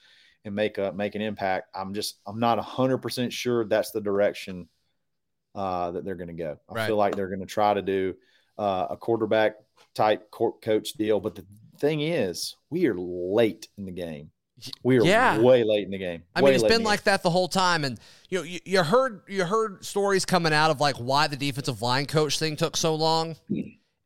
and 0.45 0.55
make 0.55 0.79
a 0.79 0.93
make 0.93 1.15
an 1.15 1.23
impact. 1.23 1.69
I'm 1.75 1.95
just 1.95 2.19
I'm 2.27 2.41
not 2.41 2.59
hundred 2.59 2.99
percent 2.99 3.33
sure 3.33 3.65
that's 3.65 3.93
the 3.93 4.01
direction 4.01 4.69
uh, 5.55 5.93
that 5.93 6.05
they're 6.05 6.17
going 6.17 6.29
to 6.29 6.35
go. 6.35 6.59
I 6.69 6.75
Right. 6.75 6.87
feel 6.87 6.97
like 6.97 7.15
they're 7.15 7.29
going 7.29 7.47
to 7.47 7.47
try 7.47 7.75
to 7.75 7.83
do 7.83 8.15
uh, 8.59 8.87
a 8.91 8.97
quarterback 8.97 9.57
type 9.95 10.31
court 10.31 10.61
coach 10.63 10.93
deal. 10.95 11.21
But 11.21 11.35
the 11.35 11.45
thing 11.79 12.01
is, 12.01 12.57
we 12.71 12.87
are 12.87 12.95
late 12.97 13.69
in 13.79 13.85
the 13.87 13.93
game. 13.93 14.31
We 14.83 14.99
are 14.99 15.05
Yeah. 15.05 15.41
way 15.41 15.65
late 15.65 15.85
in 15.85 15.91
the 15.91 15.99
game. 15.99 16.23
I 16.35 16.41
mean, 16.41 16.55
it's 16.55 16.63
been 16.63 16.85
like 16.85 17.03
that 17.05 17.23
the 17.23 17.31
whole 17.31 17.49
time, 17.49 17.85
and 17.85 17.99
you 18.31 18.39
know, 18.39 18.45
you, 18.45 18.61
you 18.65 18.83
heard 18.83 19.23
you 19.29 19.45
heard 19.45 19.85
stories 19.85 20.25
coming 20.25 20.53
out 20.53 20.71
of 20.71 20.81
like 20.81 20.97
why 20.97 21.27
the 21.27 21.37
defensive 21.37 21.83
line 21.83 22.07
coach 22.07 22.39
thing 22.39 22.57
took 22.57 22.77
so 22.77 22.95
long, 22.95 23.37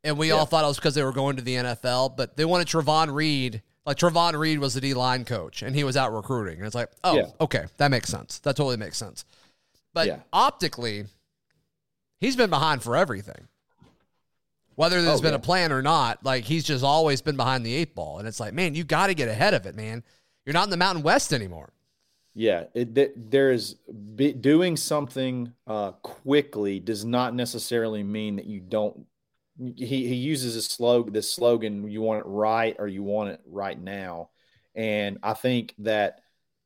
and 0.03 0.17
we 0.17 0.31
all 0.31 0.45
thought 0.45 0.63
it 0.63 0.67
was 0.67 0.77
because 0.77 0.95
they 0.95 1.03
were 1.03 1.11
going 1.13 1.35
to 1.35 1.43
the 1.43 1.55
NFL, 1.55 2.17
but 2.17 2.35
they 2.35 2.45
wanted 2.45 2.67
Trovon 2.67 3.13
Reed. 3.13 3.61
Like 3.85 3.97
Trovon 3.97 4.37
Reed 4.37 4.59
was 4.59 4.73
the 4.73 4.81
D 4.81 4.93
line 4.95 5.23
coach, 5.23 5.61
and 5.61 5.75
he 5.75 5.83
was 5.83 5.95
out 5.95 6.13
recruiting, 6.13 6.57
and 6.57 6.65
it's 6.65 6.75
like, 6.75 6.89
oh, 7.03 7.15
Yeah. 7.15 7.25
okay, 7.41 7.65
that 7.77 7.89
makes 7.91 8.09
sense. 8.09 8.39
That 8.39 8.55
totally 8.55 8.77
makes 8.77 8.97
sense. 8.97 9.25
But 9.93 10.07
Yeah. 10.07 10.19
optically, 10.33 11.05
he's 12.19 12.35
been 12.35 12.49
behind 12.49 12.83
for 12.83 12.95
everything. 12.95 13.47
Whether 14.79 15.01
there's 15.01 15.19
Oh, 15.19 15.21
been 15.21 15.33
yeah. 15.33 15.39
a 15.39 15.41
plan 15.41 15.73
or 15.73 15.81
not, 15.81 16.23
like 16.23 16.45
he's 16.45 16.63
just 16.63 16.85
always 16.85 17.21
been 17.21 17.35
behind 17.35 17.65
the 17.65 17.75
eight 17.75 17.93
ball. 17.95 18.17
And 18.19 18.25
it's 18.25 18.39
like, 18.39 18.53
man, 18.53 18.75
you 18.75 18.85
got 18.85 19.07
to 19.07 19.13
get 19.13 19.27
ahead 19.27 19.53
of 19.53 19.65
it, 19.65 19.75
man. 19.75 20.05
You're 20.45 20.53
not 20.53 20.63
in 20.63 20.69
the 20.69 20.77
Mountain 20.77 21.03
West 21.03 21.33
anymore. 21.33 21.73
Yeah, 22.33 22.63
it, 22.73 22.95
th- 22.95 23.11
there 23.17 23.51
is 23.51 23.73
be, 24.15 24.31
doing 24.31 24.77
something 24.77 25.51
uh, 25.67 25.91
quickly 25.91 26.79
does 26.79 27.03
not 27.03 27.35
necessarily 27.35 28.03
mean 28.03 28.37
that 28.37 28.45
you 28.45 28.61
don't. 28.61 29.05
He 29.57 30.07
he 30.07 30.15
uses 30.15 30.55
a 30.55 30.61
slogan, 30.61 31.11
this 31.11 31.29
slogan, 31.29 31.91
"You 31.91 32.01
want 32.01 32.21
it 32.21 32.29
right 32.29 32.77
or 32.79 32.87
you 32.87 33.03
want 33.03 33.31
it 33.31 33.41
right 33.45 33.77
now," 33.77 34.29
and 34.75 35.17
I 35.21 35.33
think 35.33 35.75
that 35.79 36.21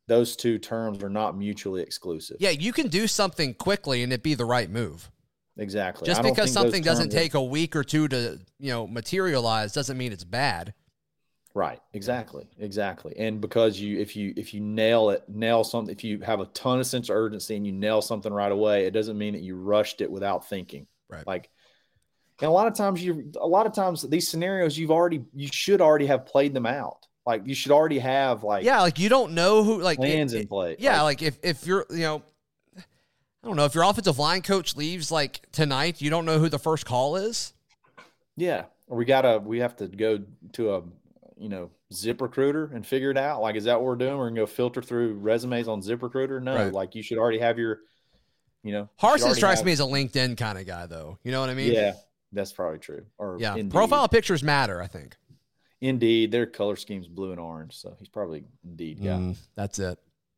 those 0.07 0.35
two 0.35 0.59
terms 0.59 1.01
are 1.03 1.09
not 1.09 1.35
mutually 1.35 1.81
exclusive. 1.81 2.37
Yeah, 2.39 2.51
you 2.51 2.73
can 2.73 2.89
do 2.89 3.07
something 3.07 3.55
quickly 3.55 4.03
and 4.03 4.13
it 4.13 4.21
be 4.21 4.35
the 4.35 4.45
right 4.45 4.69
move. 4.69 5.09
Exactly. 5.57 6.05
Just 6.05 6.19
I 6.19 6.23
don't 6.23 6.31
because 6.31 6.51
something 6.51 6.81
doesn't 6.83 7.05
terms 7.05 7.15
are- 7.15 7.19
take 7.19 7.33
a 7.33 7.43
week 7.43 7.75
or 7.75 7.83
two 7.83 8.07
to, 8.09 8.39
you 8.59 8.71
know, 8.71 8.87
materialize 8.87 9.73
doesn't 9.73 9.97
mean 9.97 10.11
it's 10.11 10.23
bad. 10.23 10.73
Right. 11.55 11.79
Exactly. 11.93 12.47
Exactly. 12.57 13.13
And 13.17 13.39
because 13.39 13.79
you, 13.79 13.99
if 13.99 14.15
you, 14.15 14.33
if 14.35 14.55
you 14.55 14.59
nail 14.59 15.11
it, 15.11 15.23
nail 15.29 15.63
something, 15.63 15.93
if 15.93 16.03
you 16.03 16.19
have 16.21 16.39
a 16.39 16.45
ton 16.47 16.79
of 16.79 16.87
sense 16.87 17.09
of 17.09 17.15
urgency 17.15 17.55
and 17.55 17.65
you 17.65 17.71
nail 17.71 18.01
something 18.01 18.33
right 18.33 18.51
away, 18.51 18.85
it 18.87 18.91
doesn't 18.91 19.17
mean 19.19 19.33
that 19.33 19.43
you 19.43 19.55
rushed 19.55 20.01
it 20.01 20.09
without 20.09 20.49
thinking. 20.49 20.87
Right. 21.09 21.25
Like, 21.27 21.51
and 22.41 22.49
a 22.49 22.51
lot 22.51 22.65
of 22.65 22.73
times 22.73 23.03
you, 23.03 23.31
a 23.39 23.45
lot 23.47 23.67
of 23.67 23.73
times 23.73 24.01
these 24.01 24.27
scenarios 24.27 24.75
you've 24.79 24.89
already, 24.89 25.23
you 25.35 25.47
should 25.51 25.79
already 25.79 26.07
have 26.07 26.25
played 26.25 26.55
them 26.55 26.65
out. 26.65 27.05
Like 27.25 27.43
you 27.45 27.53
should 27.53 27.71
already 27.71 27.99
have 27.99 28.43
like 28.43 28.65
Yeah, 28.65 28.81
like 28.81 28.97
you 28.99 29.07
don't 29.07 29.33
know 29.33 29.63
who 29.63 29.79
like 29.79 29.97
plans 29.97 30.33
it- 30.33 30.41
in 30.41 30.47
play. 30.47 30.75
Yeah, 30.79 31.03
Like, 31.03 31.21
like 31.21 31.27
if 31.29 31.37
if 31.43 31.65
you're 31.67 31.85
you 31.91 31.99
know, 31.99 32.23
I 33.43 33.47
don't 33.47 33.55
know 33.57 33.65
if 33.65 33.75
your 33.75 33.83
offensive 33.83 34.17
line 34.19 34.41
coach 34.41 34.75
leaves 34.77 35.11
like 35.11 35.41
tonight, 35.51 36.01
you 36.01 36.09
don't 36.09 36.25
know 36.25 36.39
who 36.39 36.47
the 36.49 36.59
first 36.59 36.85
call 36.85 37.15
is. 37.15 37.53
yeah. 38.37 38.65
We 38.87 39.05
gotta, 39.05 39.39
we 39.39 39.59
have 39.59 39.75
to 39.77 39.87
go 39.87 40.19
to 40.53 40.75
a, 40.75 40.83
you 41.37 41.49
know, 41.49 41.71
Zip 41.91 42.21
Recruiter 42.21 42.69
and 42.73 42.85
figure 42.85 43.09
it 43.11 43.17
out. 43.17 43.41
Like, 43.41 43.55
is 43.55 43.63
that 43.63 43.79
what 43.79 43.85
we're 43.85 43.95
doing? 43.95 44.17
We're 44.17 44.29
gonna 44.29 44.41
go 44.41 44.45
filter 44.45 44.81
through 44.81 45.13
resumes 45.15 45.67
on 45.67 45.81
Zip 45.81 46.03
Recruiter? 46.03 46.39
No, 46.39 46.53
Right. 46.55 46.71
like 46.73 46.93
you 46.93 47.01
should 47.01 47.17
already 47.17 47.39
have 47.39 47.57
your, 47.57 47.79
you 48.61 48.71
know, 48.71 48.89
Harsin 49.01 49.33
strikes 49.33 49.59
have- 49.61 49.65
me 49.65 49.71
as 49.71 49.79
a 49.79 49.83
LinkedIn 49.83 50.37
kind 50.37 50.59
of 50.59 50.67
guy, 50.67 50.85
though. 50.85 51.17
You 51.23 51.31
know 51.31 51.39
what 51.39 51.49
I 51.49 51.53
mean? 51.55 51.71
yeah, 51.71 51.93
that's 52.33 52.51
probably 52.51 52.79
true. 52.79 53.05
Or 53.17 53.37
yeah. 53.39 53.55
Indeed. 53.55 53.71
Profile 53.71 54.07
pictures 54.09 54.43
matter, 54.43 54.81
I 54.81 54.87
think. 54.87 55.15
Indeed, 55.81 56.31
their 56.31 56.45
color 56.45 56.75
scheme's 56.75 57.07
blue 57.07 57.31
and 57.31 57.39
orange, 57.39 57.75
so 57.75 57.95
he's 57.99 58.09
probably 58.09 58.43
Indeed. 58.63 58.99
Yeah, 58.99 59.15
Mm, 59.17 59.37
that's 59.55 59.79
it. 59.79 59.97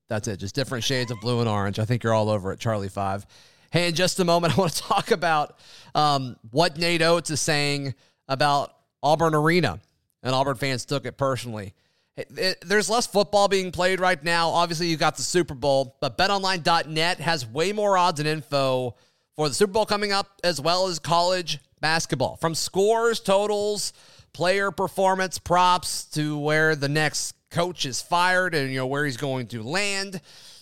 That's 0.10 0.28
it. 0.28 0.38
Just 0.38 0.56
different 0.56 0.84
shades 0.84 1.12
of 1.12 1.20
blue 1.20 1.40
and 1.40 1.50
orange. 1.50 1.80
I 1.80 1.86
think 1.86 2.04
you're 2.04 2.14
all 2.14 2.30
over 2.30 2.52
it, 2.52 2.60
Charlie 2.60 2.90
Five. 2.90 3.26
Hey, 3.72 3.88
in 3.90 3.96
just 3.96 4.20
a 4.20 4.26
moment, 4.26 4.54
I 4.58 4.62
want 4.62 4.74
to 4.74 4.82
talk 4.84 5.12
about 5.12 5.58
um, 5.96 6.38
what 6.52 6.78
Nate 6.78 7.02
Oates 7.02 7.30
is 7.32 7.42
saying 7.42 7.96
about 8.28 8.74
Auburn 9.04 9.34
Arena, 9.36 9.80
and 10.24 10.34
Auburn 10.36 10.56
fans 10.56 10.86
took 10.86 11.06
it 11.06 11.18
personally. 11.18 11.74
It- 12.18 12.30
it- 12.38 12.64
there's 12.66 12.90
less 12.90 13.06
football 13.08 13.48
being 13.48 13.72
played 13.72 14.00
right 14.00 14.24
now. 14.24 14.50
Obviously, 14.50 14.88
you 14.88 14.96
got 14.98 15.18
the 15.18 15.24
Super 15.24 15.54
Bowl, 15.54 15.98
but 16.02 16.18
BetOnline.net 16.18 17.20
has 17.20 17.46
way 17.46 17.74
more 17.74 17.98
odds 17.98 18.20
and 18.20 18.28
info 18.30 18.96
for 19.36 19.50
the 19.50 19.56
Super 19.56 19.74
Bowl 19.74 19.86
coming 19.86 20.12
up, 20.14 20.40
as 20.44 20.62
well 20.62 20.88
as 20.88 20.98
college 21.00 21.60
basketball. 21.82 22.38
From 22.38 22.56
scores, 22.56 23.20
totals, 23.20 23.92
player 24.34 24.72
performance, 24.72 25.38
props 25.40 26.06
to 26.06 26.38
where 26.38 26.76
the 26.76 26.88
next 26.90 27.35
coach 27.52 27.86
is 27.86 28.02
fired 28.02 28.56
and 28.56 28.70
you 28.72 28.78
know 28.78 28.88
where 28.88 29.06
he's 29.06 29.18
going 29.18 29.48
to 29.48 29.64
land. 29.64 30.22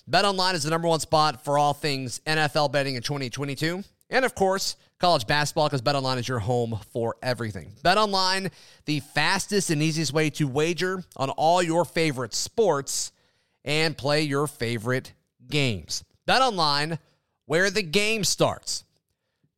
BetOnline 0.10 0.54
is 0.54 0.64
the 0.64 0.70
number 0.70 0.88
one 0.88 1.00
spot 1.00 1.44
for 1.44 1.58
all 1.58 1.74
things 1.74 2.20
NFL 2.26 2.72
betting 2.72 2.96
in 2.96 3.02
2022. 3.02 3.84
And 4.10 4.26
of 4.26 4.36
course, 4.36 4.76
college 5.00 5.26
basketball 5.26 5.68
because 5.68 5.82
BetOnline 5.82 6.18
is 6.18 6.28
your 6.28 6.40
home 6.40 6.80
for 6.92 7.16
everything. 7.22 7.72
BetOnline, 7.84 8.52
the 8.86 9.00
fastest 9.00 9.70
and 9.70 9.82
easiest 9.82 10.14
way 10.14 10.30
to 10.32 10.48
wager 10.48 11.04
on 11.18 11.30
all 11.32 11.62
your 11.62 11.86
favorite 11.86 12.34
sports 12.34 13.12
and 13.66 13.98
play 13.98 14.22
your 14.22 14.48
favorite 14.48 15.14
games. 15.50 16.04
BetOnline, 16.28 17.00
where 17.46 17.70
the 17.70 17.82
game 17.82 18.24
starts. 18.24 18.84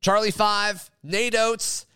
Charlie 0.00 0.30
Five, 0.30 0.90
Nate 1.02 1.34
Oates, 1.34 1.86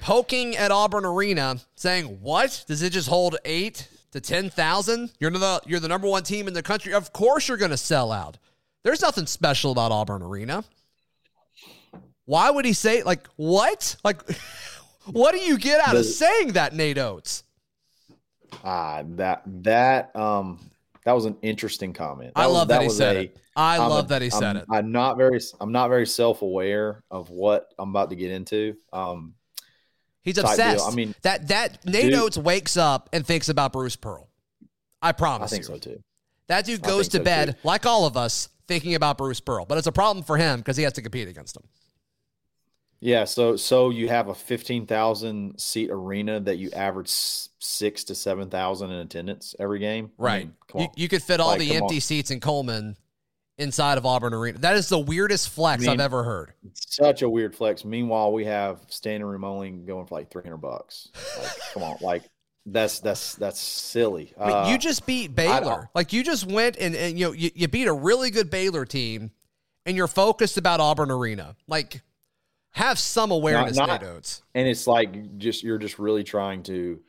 poking 0.00 0.56
at 0.56 0.70
Auburn 0.70 1.04
Arena, 1.04 1.56
saying, 1.76 2.20
"What? 2.20 2.64
Does 2.66 2.82
it 2.82 2.90
just 2.90 3.08
hold 3.08 3.36
eight 3.44 3.88
to 4.14 4.20
ten 4.20 4.48
thousand? 4.48 5.12
You're 5.18 5.32
the 5.32 5.60
you're 5.66 5.80
the 5.80 5.88
number 5.88 6.06
one 6.08 6.22
team 6.22 6.46
in 6.48 6.54
the 6.54 6.62
country. 6.62 6.94
Of 6.94 7.12
course 7.12 7.48
you're 7.48 7.56
going 7.56 7.72
to 7.72 7.76
sell 7.76 8.12
out. 8.12 8.38
There's 8.84 9.02
nothing 9.02 9.26
special 9.26 9.72
about 9.72 9.90
Auburn 9.92 10.22
Arena. 10.22 10.64
Why 12.24 12.50
would 12.50 12.64
he 12.64 12.72
say 12.72 13.02
like 13.02 13.26
what? 13.36 13.96
Like, 14.04 14.22
what 15.06 15.34
do 15.34 15.40
you 15.40 15.58
get 15.58 15.86
out 15.86 15.96
of 15.96 16.06
saying 16.06 16.52
that, 16.52 16.74
Nate 16.74 16.96
Oates? 16.98 17.42
ah, 18.62 19.02
that 19.04 19.42
that 19.46 20.14
um 20.14 20.60
that 21.04 21.12
was 21.12 21.24
an 21.24 21.36
interesting 21.42 21.92
comment. 21.92 22.32
I 22.36 22.46
was- 22.46 22.54
love 22.54 22.68
that, 22.68 22.82
he 22.82 22.88
said 22.88 23.16
a- 23.16 23.20
it. 23.24 23.36
I 23.56 23.78
I'm 23.78 23.90
love 23.90 24.06
a- 24.06 24.08
that 24.08 24.22
he 24.22 24.30
said 24.30 24.42
I'm, 24.44 24.56
it. 24.58 24.64
I'm 24.70 24.92
not 24.92 25.16
very 25.16 25.40
I'm 25.60 25.72
not 25.72 25.88
very 25.88 26.06
self 26.06 26.42
aware 26.42 27.02
of 27.10 27.30
what 27.30 27.68
I'm 27.80 27.90
about 27.90 28.10
to 28.10 28.16
get 28.16 28.30
into. 28.30 28.76
Um, 28.92 29.34
He's 30.24 30.36
type 30.36 30.44
deal. 30.44 30.50
obsessed. 30.50 30.86
I 30.86 30.94
mean, 30.94 31.14
that 31.22 31.48
that 31.48 31.84
Nate 31.84 32.04
dude- 32.10 32.14
Oates 32.14 32.38
wakes 32.38 32.76
up 32.76 33.08
and 33.12 33.26
thinks 33.26 33.48
about 33.48 33.72
Bruce 33.72 33.96
Pearl. 33.96 34.28
I 35.02 35.10
I 35.10 35.12
promise 35.12 35.50
think 35.50 35.62
you. 35.62 35.66
so 35.74 35.78
too. 35.78 36.02
That 36.46 36.64
dude 36.64 36.82
goes 36.82 37.08
to 37.08 37.18
so, 37.18 37.24
bed, 37.24 37.52
too. 37.52 37.58
like 37.62 37.84
all 37.86 38.06
of 38.06 38.16
us, 38.16 38.48
thinking 38.68 38.94
about 38.94 39.18
Bruce 39.18 39.40
Pearl. 39.40 39.64
But 39.66 39.78
it's 39.78 39.86
a 39.86 39.92
problem 39.92 40.24
for 40.24 40.36
him 40.36 40.60
because 40.60 40.76
he 40.76 40.82
has 40.84 40.92
to 40.94 41.02
compete 41.02 41.28
against 41.28 41.56
him. 41.56 41.62
Yeah, 43.00 43.24
so 43.24 43.56
so 43.56 43.90
you 43.90 44.08
have 44.08 44.28
a 44.28 44.34
fifteen 44.34 44.86
thousand 44.86 45.58
seat 45.60 45.90
arena 45.90 46.40
that 46.40 46.56
you 46.56 46.70
average 46.70 47.10
six 47.10 48.04
to 48.04 48.14
seven 48.14 48.48
thousand 48.48 48.92
in 48.92 48.98
attendance 49.00 49.54
every 49.58 49.78
game. 49.78 50.10
I 50.18 50.22
Right. 50.22 50.44
mean, 50.46 50.54
come 50.68 50.80
you, 50.82 50.88
you 50.96 51.08
could 51.08 51.22
fit 51.22 51.38
all 51.38 51.48
Like, 51.48 51.58
the 51.58 51.72
empty 51.76 51.96
on. 51.96 52.00
seats 52.00 52.30
in 52.30 52.40
Coleman 52.40 52.96
inside 53.58 53.98
of 53.98 54.06
Auburn 54.06 54.34
Arena. 54.34 54.58
That 54.58 54.76
is 54.76 54.88
the 54.88 54.98
weirdest 54.98 55.48
flex 55.50 55.82
I 55.82 55.86
mean- 55.90 56.00
I've 56.00 56.04
ever 56.04 56.24
heard. 56.24 56.52
Such 56.74 57.22
a 57.22 57.28
weird 57.28 57.54
flex. 57.54 57.84
Meanwhile, 57.84 58.32
we 58.32 58.44
have 58.44 58.80
standing 58.88 59.26
room 59.26 59.44
only 59.44 59.70
going 59.70 60.06
for 60.06 60.14
like 60.14 60.30
three 60.30 60.42
hundred 60.42 60.58
bucks. 60.58 61.08
Like, 61.38 61.50
come 61.72 61.82
on, 61.82 61.96
like 62.00 62.22
that's 62.66 63.00
that's 63.00 63.34
that's 63.34 63.60
silly. 63.60 64.32
Uh, 64.38 64.68
you 64.70 64.78
just 64.78 65.06
beat 65.06 65.34
Baylor. 65.34 65.90
Like 65.94 66.12
you 66.12 66.22
just 66.22 66.46
went 66.46 66.76
and, 66.78 66.94
and 66.94 67.18
you 67.18 67.26
know 67.26 67.32
you, 67.32 67.50
you 67.54 67.68
beat 67.68 67.86
a 67.88 67.92
really 67.92 68.30
good 68.30 68.50
Baylor 68.50 68.84
team, 68.84 69.30
and 69.86 69.96
you're 69.96 70.06
focused 70.08 70.56
about 70.56 70.80
Auburn 70.80 71.10
Arena. 71.10 71.56
Like, 71.66 72.02
have 72.72 72.98
some 72.98 73.30
awareness, 73.30 73.76
not- 73.76 74.02
Oates. 74.02 74.42
and 74.54 74.66
it's 74.68 74.86
like 74.86 75.36
just 75.38 75.62
you're 75.62 75.78
just 75.78 75.98
really 75.98 76.24
trying 76.24 76.62
to 76.64 77.00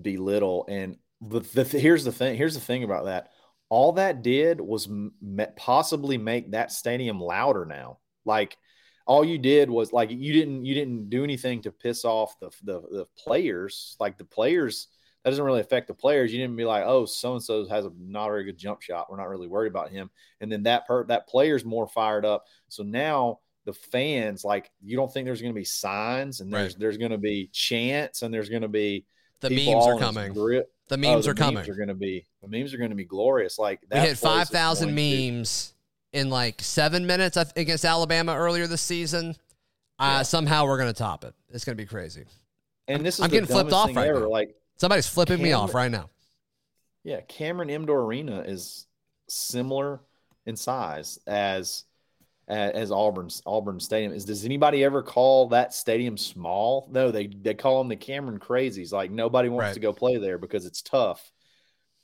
belittle 0.00 0.64
and 0.68 0.98
the, 1.20 1.40
the 1.40 1.64
here's 1.78 2.04
the 2.04 2.12
thing 2.12 2.36
here's 2.36 2.54
the 2.54 2.60
thing 2.60 2.82
about 2.82 3.04
that 3.04 3.30
all 3.74 3.92
that 3.92 4.22
did 4.22 4.60
was 4.60 4.86
m- 4.86 5.12
possibly 5.56 6.16
make 6.18 6.50
that 6.52 6.70
stadium 6.70 7.18
louder 7.20 7.64
now 7.64 7.98
like 8.24 8.56
all 9.06 9.24
you 9.24 9.38
did 9.38 9.68
was 9.68 9.92
like 9.92 10.10
you 10.10 10.32
didn't 10.32 10.64
you 10.64 10.74
didn't 10.74 11.10
do 11.10 11.24
anything 11.24 11.60
to 11.62 11.70
piss 11.72 12.04
off 12.04 12.38
the 12.40 12.50
the, 12.62 12.80
the 12.98 13.06
players 13.18 13.96
like 14.00 14.16
the 14.18 14.24
players 14.24 14.88
that 15.22 15.30
doesn't 15.30 15.44
really 15.44 15.60
affect 15.66 15.86
the 15.88 15.94
players 16.04 16.32
you 16.32 16.38
didn't 16.38 16.56
be 16.56 16.64
like 16.64 16.84
oh 16.86 17.04
so 17.04 17.32
and 17.34 17.42
so 17.42 17.66
has 17.68 17.84
a 17.86 17.92
not 17.98 18.28
very 18.28 18.44
good 18.44 18.56
jump 18.58 18.80
shot 18.82 19.10
we're 19.10 19.16
not 19.22 19.28
really 19.28 19.48
worried 19.48 19.72
about 19.74 19.90
him 19.90 20.08
and 20.40 20.50
then 20.52 20.62
that 20.62 20.86
per 20.86 21.04
that 21.06 21.26
player's 21.28 21.64
more 21.64 21.86
fired 21.88 22.24
up 22.24 22.44
so 22.68 22.82
now 22.82 23.38
the 23.66 23.72
fans 23.72 24.44
like 24.44 24.70
you 24.82 24.96
don't 24.96 25.10
think 25.12 25.24
there's 25.26 25.40
going 25.40 25.54
to 25.54 25.58
be 25.60 25.64
signs 25.64 26.40
and 26.40 26.52
there's 26.52 26.72
Right. 26.74 26.80
there's 26.80 26.98
going 26.98 27.12
to 27.12 27.18
be 27.32 27.48
chants 27.52 28.22
and 28.22 28.32
there's 28.32 28.50
going 28.50 28.62
to 28.62 28.68
be 28.68 29.06
The 29.40 29.50
memes 29.50 29.86
are 29.86 29.98
coming. 29.98 30.32
grip. 30.34 30.70
The 30.88 30.96
Oh, 30.96 30.98
memes 30.98 31.24
the 31.24 31.30
are 31.30 31.34
coming. 31.34 31.54
Memes 31.56 31.68
are 31.68 31.74
going 31.74 31.88
to 31.88 31.94
be 31.94 32.26
the 32.42 32.48
memes 32.48 32.74
are 32.74 32.78
going 32.78 32.90
to 32.90 32.96
be 32.96 33.04
glorious. 33.04 33.58
Like 33.58 33.80
we 33.92 33.98
hit 34.00 34.18
five 34.18 34.48
thousand 34.48 34.94
going 34.94 34.96
to- 34.96 35.32
memes 35.32 35.72
in 36.12 36.30
like 36.30 36.60
seven 36.62 37.06
minutes 37.06 37.36
against 37.56 37.84
Alabama 37.84 38.36
earlier 38.36 38.66
this 38.66 38.82
season. 38.82 39.34
Uh, 39.98 40.22
somehow 40.24 40.64
we're 40.66 40.76
gonna 40.78 40.92
top 40.92 41.24
it. 41.24 41.34
It's 41.52 41.64
gonna 41.64 41.76
be 41.76 41.86
crazy. 41.86 42.24
and 42.88 43.04
this 43.06 43.14
is 43.18 43.20
I'm 43.24 43.30
getting 43.30 43.46
flipped 43.46 43.72
off 43.72 43.94
right 43.94 44.08
ever. 44.08 44.20
now. 44.20 44.28
Like 44.28 44.54
Somebody's 44.76 45.06
flipping 45.06 45.40
me 45.40 45.52
off 45.52 45.72
right 45.72 45.90
now. 45.90 46.10
yeah, 47.04 47.20
Cameron 47.22 47.70
Indoor 47.70 48.00
Arena 48.02 48.40
is 48.40 48.86
similar 49.28 50.00
in 50.46 50.56
size 50.56 51.18
as 51.26 51.84
as 52.48 52.90
Auburn's 52.90 53.42
Auburn 53.46 53.80
Stadium. 53.80 54.12
Is 54.12 54.24
does 54.24 54.44
anybody 54.44 54.84
ever 54.84 55.02
call 55.02 55.48
that 55.48 55.72
stadium 55.72 56.16
small? 56.18 56.88
No, 56.92 57.10
they 57.10 57.26
they 57.28 57.54
call 57.54 57.78
them 57.78 57.88
the 57.88 57.96
Cameron 57.96 58.38
Crazies. 58.38 58.92
Like 58.92 59.10
nobody 59.10 59.48
wants 59.48 59.68
Right. 59.68 59.74
to 59.74 59.80
go 59.80 59.92
play 59.92 60.16
there 60.18 60.38
because 60.38 60.66
it's 60.66 60.82
tough. 60.82 61.32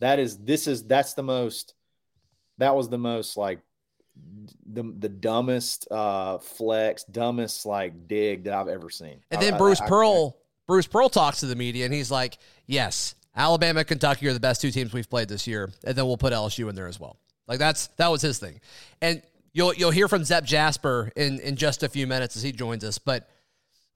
That 0.00 0.18
is 0.18 0.38
this 0.38 0.66
is 0.66 0.84
that's 0.84 1.14
the 1.14 1.22
most 1.22 1.74
that 2.58 2.74
was 2.74 2.88
the 2.88 2.98
most 2.98 3.36
like 3.36 3.60
the 4.72 4.82
the 4.98 5.08
dumbest 5.08 5.86
uh 5.90 6.38
flex, 6.38 7.04
dumbest 7.04 7.66
like 7.66 8.08
dig 8.08 8.44
that 8.44 8.54
I've 8.54 8.68
ever 8.68 8.90
seen. 8.90 9.20
And 9.30 9.40
then 9.42 9.54
I- 9.54 9.58
Bruce 9.58 9.80
I- 9.80 9.88
Pearl, 9.88 10.36
Bruce 10.66 10.86
Pearl 10.86 11.08
talks 11.08 11.40
to 11.40 11.46
the 11.46 11.56
media, 11.56 11.84
and 11.84 11.92
he's 11.94 12.10
like, 12.10 12.38
"Yes, 12.66 13.14
Alabama, 13.36 13.84
Kentucky 13.84 14.26
are 14.28 14.32
the 14.32 14.40
best 14.40 14.60
two 14.60 14.70
teams 14.70 14.92
we've 14.92 15.08
played 15.10 15.28
this 15.28 15.46
year, 15.46 15.70
and 15.84 15.96
then 15.96 16.06
we'll 16.06 16.16
put 16.16 16.32
LSU 16.32 16.68
in 16.68 16.74
there 16.74 16.86
as 16.88 16.98
well." 16.98 17.18
Like 17.46 17.58
that's 17.58 17.88
that 17.98 18.08
was 18.08 18.22
his 18.22 18.38
thing, 18.38 18.60
and 19.02 19.22
you'll 19.52 19.74
you'll 19.74 19.90
hear 19.90 20.08
from 20.08 20.24
Zep 20.24 20.44
Jasper 20.44 21.10
in 21.16 21.40
in 21.40 21.56
just 21.56 21.82
a 21.82 21.88
few 21.88 22.06
minutes 22.06 22.36
as 22.36 22.42
he 22.42 22.52
joins 22.52 22.84
us. 22.84 22.98
But 22.98 23.28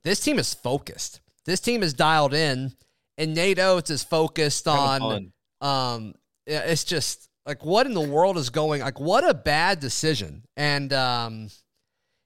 this 0.02 0.20
team 0.20 0.38
is 0.38 0.54
focused. 0.54 1.20
This 1.44 1.60
team 1.60 1.82
is 1.82 1.94
dialed 1.94 2.34
in, 2.34 2.72
and 3.18 3.34
Nate 3.34 3.58
Oates 3.58 3.90
is 3.90 4.02
focused 4.02 4.66
on. 4.68 5.32
Um, 5.60 6.14
it's 6.46 6.84
just 6.84 7.28
like 7.46 7.64
what 7.64 7.86
in 7.86 7.94
the 7.94 8.00
world 8.00 8.36
is 8.36 8.50
going? 8.50 8.80
Like 8.80 9.00
what 9.00 9.28
a 9.28 9.34
bad 9.34 9.80
decision, 9.80 10.42
and 10.56 10.92
um, 10.92 11.48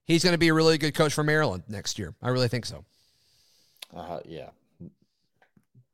he's 0.07 0.25
going 0.25 0.35
to 0.35 0.39
be 0.39 0.49
a 0.49 0.55
really 0.55 0.79
good 0.79 0.95
coach 0.95 1.15
for 1.15 1.25
Maryland 1.25 1.65
next 1.69 1.99
year. 1.99 2.15
I 2.23 2.31
really 2.31 2.49
think 2.49 2.67
so. 2.67 2.85
Uh, 3.95 4.21
yeah, 4.27 4.51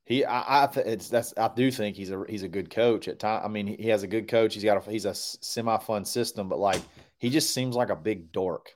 he, 0.06 0.24
I, 0.24 0.64
I 0.64 0.68
it's 0.76 1.08
that's 1.08 1.32
I 1.36 1.50
do 1.54 1.70
think 1.70 1.96
he's 1.96 2.10
a 2.10 2.24
he's 2.28 2.42
a 2.42 2.48
good 2.48 2.70
coach 2.70 3.08
at 3.08 3.18
time. 3.18 3.42
I 3.44 3.48
mean, 3.48 3.66
he 3.66 3.88
has 3.88 4.02
a 4.02 4.06
good 4.06 4.28
coach. 4.28 4.54
He's 4.54 4.64
got 4.64 4.86
a 4.86 4.90
he's 4.90 5.06
a 5.06 5.14
semi 5.14 5.78
fun 5.78 6.04
system, 6.04 6.48
but 6.48 6.58
like 6.58 6.82
he 7.18 7.30
just 7.30 7.54
seems 7.54 7.74
like 7.74 7.90
a 7.90 7.96
big 7.96 8.32
dork. 8.32 8.74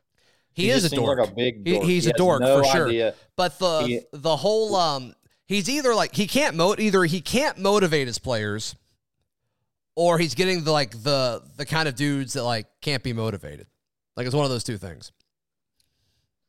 He, 0.52 0.64
he 0.64 0.70
is 0.70 0.90
a 0.90 0.94
dork. 0.94 1.18
Like 1.18 1.30
a 1.30 1.34
big 1.34 1.64
dork. 1.64 1.84
He, 1.84 1.94
he's 1.94 2.04
he 2.04 2.10
a 2.10 2.14
dork 2.14 2.40
no 2.40 2.58
for 2.58 2.64
sure. 2.64 2.88
Idea. 2.88 3.14
But 3.36 3.58
the 3.58 3.80
he, 3.82 4.00
the 4.12 4.36
whole 4.36 4.74
um 4.74 5.14
he's 5.46 5.68
either 5.68 5.94
like 5.94 6.14
he 6.14 6.26
can't 6.26 6.56
mo 6.56 6.74
either 6.78 7.04
he 7.04 7.20
can't 7.20 7.58
motivate 7.58 8.06
his 8.06 8.18
players, 8.18 8.74
or 9.94 10.18
he's 10.18 10.34
getting 10.34 10.64
the 10.64 10.72
like 10.72 10.90
the 11.02 11.42
the 11.56 11.66
kind 11.66 11.88
of 11.88 11.94
dudes 11.94 12.32
that 12.32 12.44
like 12.44 12.66
can't 12.80 13.02
be 13.02 13.12
motivated. 13.12 13.66
Like 14.16 14.26
it's 14.26 14.34
one 14.34 14.44
of 14.44 14.50
those 14.50 14.64
two 14.64 14.78
things. 14.78 15.12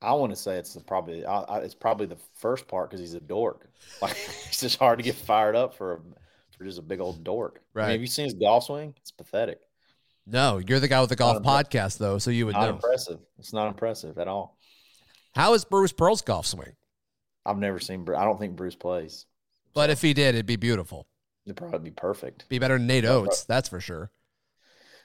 I 0.01 0.13
want 0.13 0.31
to 0.31 0.35
say 0.35 0.55
it's 0.55 0.75
probably 0.87 1.23
it's 1.27 1.75
probably 1.75 2.05
the 2.05 2.17
first 2.35 2.67
part 2.67 2.89
because 2.89 3.01
he's 3.01 3.13
a 3.15 3.19
dork. 3.19 3.67
Like 4.01 4.15
it's 4.47 4.59
just 4.59 4.77
hard 4.77 4.99
to 4.99 5.03
get 5.03 5.15
fired 5.15 5.55
up 5.55 5.73
for 5.73 5.93
a, 5.93 5.99
for 6.57 6.63
just 6.63 6.77
a 6.77 6.81
big 6.81 6.99
old 6.99 7.23
dork. 7.23 7.61
Right? 7.73 7.83
I 7.83 7.87
mean, 7.87 7.93
have 7.93 8.01
you 8.01 8.07
seen 8.07 8.25
his 8.25 8.33
golf 8.33 8.65
swing? 8.65 8.93
It's 8.97 9.09
pathetic. 9.09 9.61
No, 10.31 10.61
you're 10.65 10.79
the 10.79 10.87
guy 10.87 11.01
with 11.01 11.09
the 11.09 11.15
golf 11.15 11.41
podcast 11.43 11.97
though, 11.97 12.17
so 12.17 12.31
you 12.31 12.45
would 12.45 12.53
not 12.53 12.61
know. 12.61 12.75
impressive. 12.75 13.19
It's 13.37 13.53
not 13.53 13.67
impressive 13.67 14.17
at 14.17 14.27
all. 14.27 14.57
How 15.33 15.53
is 15.53 15.65
Bruce 15.65 15.91
Pearl's 15.91 16.21
golf 16.21 16.45
swing? 16.45 16.73
I've 17.45 17.57
never 17.57 17.79
seen. 17.79 18.05
I 18.15 18.23
don't 18.25 18.39
think 18.39 18.55
Bruce 18.55 18.75
plays. 18.75 19.25
But 19.73 19.87
so. 19.87 19.93
if 19.93 20.01
he 20.01 20.13
did, 20.13 20.35
it'd 20.35 20.45
be 20.45 20.55
beautiful. 20.55 21.07
It'd 21.45 21.57
probably 21.57 21.89
be 21.89 21.91
perfect. 21.91 22.47
Be 22.49 22.59
better 22.59 22.77
than 22.77 22.87
Nate 22.87 23.05
Oates, 23.05 23.43
that's 23.43 23.69
for 23.69 23.79
sure. 23.79 24.11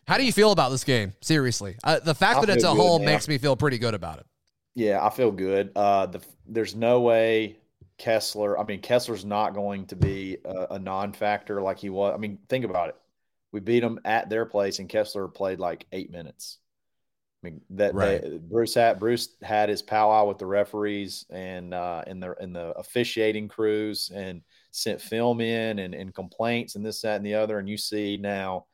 How 0.06 0.18
do 0.18 0.24
you 0.24 0.32
feel 0.32 0.52
about 0.52 0.70
this 0.70 0.84
game? 0.84 1.14
Seriously, 1.22 1.76
uh, 1.82 2.00
the 2.00 2.14
fact 2.14 2.40
that 2.40 2.50
it's 2.50 2.64
a 2.64 2.74
whole 2.74 2.98
makes 2.98 3.26
me 3.28 3.38
feel 3.38 3.56
pretty 3.56 3.78
good 3.78 3.94
about 3.94 4.18
it. 4.18 4.26
Yeah, 4.74 5.04
I 5.04 5.10
feel 5.10 5.30
good. 5.30 5.70
Uh, 5.74 6.06
the, 6.06 6.20
there's 6.46 6.74
no 6.74 7.00
way 7.00 7.58
Kessler. 7.96 8.58
I 8.58 8.64
mean, 8.64 8.80
Kessler's 8.80 9.24
not 9.24 9.54
going 9.54 9.86
to 9.86 9.96
be 9.96 10.38
a, 10.44 10.74
a, 10.74 10.78
non-factor 10.78 11.62
like 11.62 11.78
he 11.78 11.90
was. 11.90 12.12
I 12.14 12.18
mean, 12.18 12.38
think 12.48 12.64
about 12.64 12.88
it. 12.88 12.96
We 13.54 13.60
beat 13.60 13.80
them 13.80 14.00
at 14.04 14.28
their 14.28 14.46
place, 14.46 14.80
and 14.80 14.88
Kessler 14.88 15.28
played 15.28 15.60
like 15.60 15.86
eight 15.92 16.10
minutes. 16.10 16.58
I 17.40 17.46
mean, 17.46 17.60
that 17.70 17.94
right. 17.94 18.20
they, 18.20 18.38
Bruce 18.38 18.74
had 18.74 18.98
Bruce 18.98 19.36
had 19.42 19.68
his 19.68 19.80
powwow 19.80 20.26
with 20.26 20.38
the 20.38 20.46
referees 20.46 21.24
and 21.30 21.72
uh, 21.72 22.02
in 22.08 22.18
the 22.18 22.34
in 22.40 22.52
the 22.52 22.70
officiating 22.76 23.46
crews 23.46 24.10
and 24.12 24.42
sent 24.72 25.00
film 25.00 25.40
in 25.40 25.78
and, 25.78 25.94
and 25.94 26.12
complaints 26.12 26.74
and 26.74 26.84
this 26.84 27.02
that 27.02 27.14
and 27.16 27.24
the 27.24 27.34
other. 27.34 27.60
And 27.60 27.68
you 27.68 27.76
see 27.76 28.16
now 28.16 28.66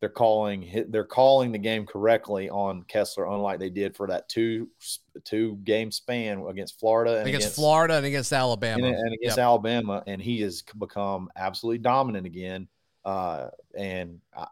they're 0.00 0.10
calling 0.10 0.84
they're 0.90 1.04
calling 1.04 1.50
the 1.50 1.58
game 1.58 1.86
correctly 1.86 2.50
on 2.50 2.82
Kessler, 2.82 3.24
unlike 3.24 3.58
they 3.58 3.70
did 3.70 3.96
for 3.96 4.06
that 4.08 4.28
two 4.28 4.68
two 5.24 5.56
game 5.64 5.90
span 5.90 6.44
against 6.46 6.78
Florida 6.78 7.20
and 7.20 7.26
against, 7.26 7.46
against 7.46 7.56
Florida 7.56 7.94
and 7.94 8.04
against 8.04 8.34
Alabama 8.34 8.86
and, 8.86 8.96
and 8.96 9.14
against 9.14 9.38
yep. 9.38 9.44
Alabama, 9.44 10.02
and 10.06 10.20
he 10.20 10.42
has 10.42 10.60
become 10.78 11.30
absolutely 11.36 11.78
dominant 11.78 12.26
again. 12.26 12.68
Uh, 13.06 13.50
and 13.74 14.20
I, 14.36 14.48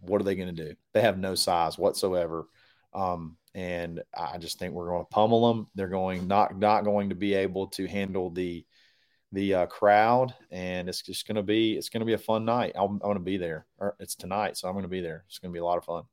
what 0.00 0.20
are 0.20 0.24
they 0.24 0.34
going 0.34 0.54
to 0.54 0.64
do? 0.64 0.74
They 0.94 1.02
have 1.02 1.18
no 1.18 1.34
size 1.34 1.76
whatsoever, 1.76 2.46
um, 2.94 3.36
and 3.54 4.02
I 4.16 4.38
just 4.38 4.58
think 4.58 4.72
we're 4.72 4.88
going 4.88 5.04
to 5.04 5.10
pummel 5.10 5.52
them. 5.52 5.66
They're 5.74 5.88
going 5.88 6.26
not 6.26 6.58
not 6.58 6.84
going 6.84 7.10
to 7.10 7.14
be 7.14 7.34
able 7.34 7.66
to 7.68 7.86
handle 7.86 8.30
the 8.30 8.64
the 9.32 9.54
uh, 9.54 9.66
crowd, 9.66 10.34
and 10.50 10.88
it's 10.88 11.02
just 11.02 11.26
going 11.26 11.36
to 11.36 11.42
be 11.42 11.76
it's 11.76 11.90
going 11.90 12.00
to 12.00 12.06
be 12.06 12.14
a 12.14 12.18
fun 12.18 12.46
night. 12.46 12.72
I'm, 12.74 12.92
I'm 12.92 12.98
going 12.98 13.14
to 13.18 13.20
be 13.20 13.36
there. 13.36 13.66
Or 13.78 13.94
it's 14.00 14.14
tonight, 14.14 14.56
so 14.56 14.66
I'm 14.66 14.74
going 14.74 14.84
to 14.84 14.88
be 14.88 15.02
there. 15.02 15.24
It's 15.28 15.38
going 15.38 15.52
to 15.52 15.54
be 15.54 15.60
a 15.60 15.64
lot 15.64 15.76
of 15.76 15.84
fun. 15.84 16.04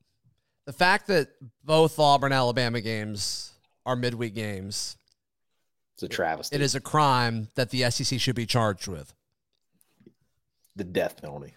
The 0.65 0.73
fact 0.73 1.07
that 1.07 1.29
both 1.63 1.97
Auburn 1.99 2.33
Alabama 2.33 2.81
games 2.81 3.53
are 3.85 3.95
midweek 3.95 4.35
games, 4.35 4.97
it's 5.93 6.03
a 6.03 6.09
travesty. 6.09 6.55
It 6.55 6.61
is 6.61 6.75
a 6.75 6.81
crime 6.81 7.47
that 7.55 7.69
the 7.69 7.89
SEC 7.89 8.19
should 8.19 8.35
be 8.35 8.45
charged 8.45 8.87
with. 8.87 9.13
The 10.75 10.83
death 10.83 11.21
penalty. 11.21 11.53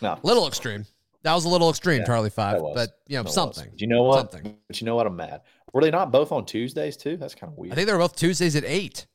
No, 0.00 0.18
little 0.22 0.46
extreme. 0.46 0.84
That 1.22 1.34
was 1.34 1.44
a 1.44 1.48
little 1.48 1.70
extreme, 1.70 2.00
yeah, 2.00 2.06
Charlie 2.06 2.30
Five, 2.30 2.60
but 2.74 2.98
you 3.06 3.22
know 3.22 3.28
something. 3.28 3.68
Do 3.76 3.84
you 3.84 3.86
know 3.86 4.02
what? 4.02 4.32
Something. 4.32 4.56
But 4.66 4.80
you 4.80 4.86
know 4.86 4.96
what? 4.96 5.06
I'm 5.06 5.16
mad. 5.16 5.42
Were 5.72 5.80
they 5.80 5.90
not 5.90 6.10
both 6.10 6.32
on 6.32 6.44
Tuesdays 6.44 6.96
too? 6.96 7.16
That's 7.16 7.34
kind 7.34 7.52
of 7.52 7.58
weird. 7.58 7.72
I 7.72 7.76
think 7.76 7.86
they 7.86 7.92
were 7.92 8.00
both 8.00 8.16
Tuesdays 8.16 8.56
at 8.56 8.64
eight. 8.64 9.06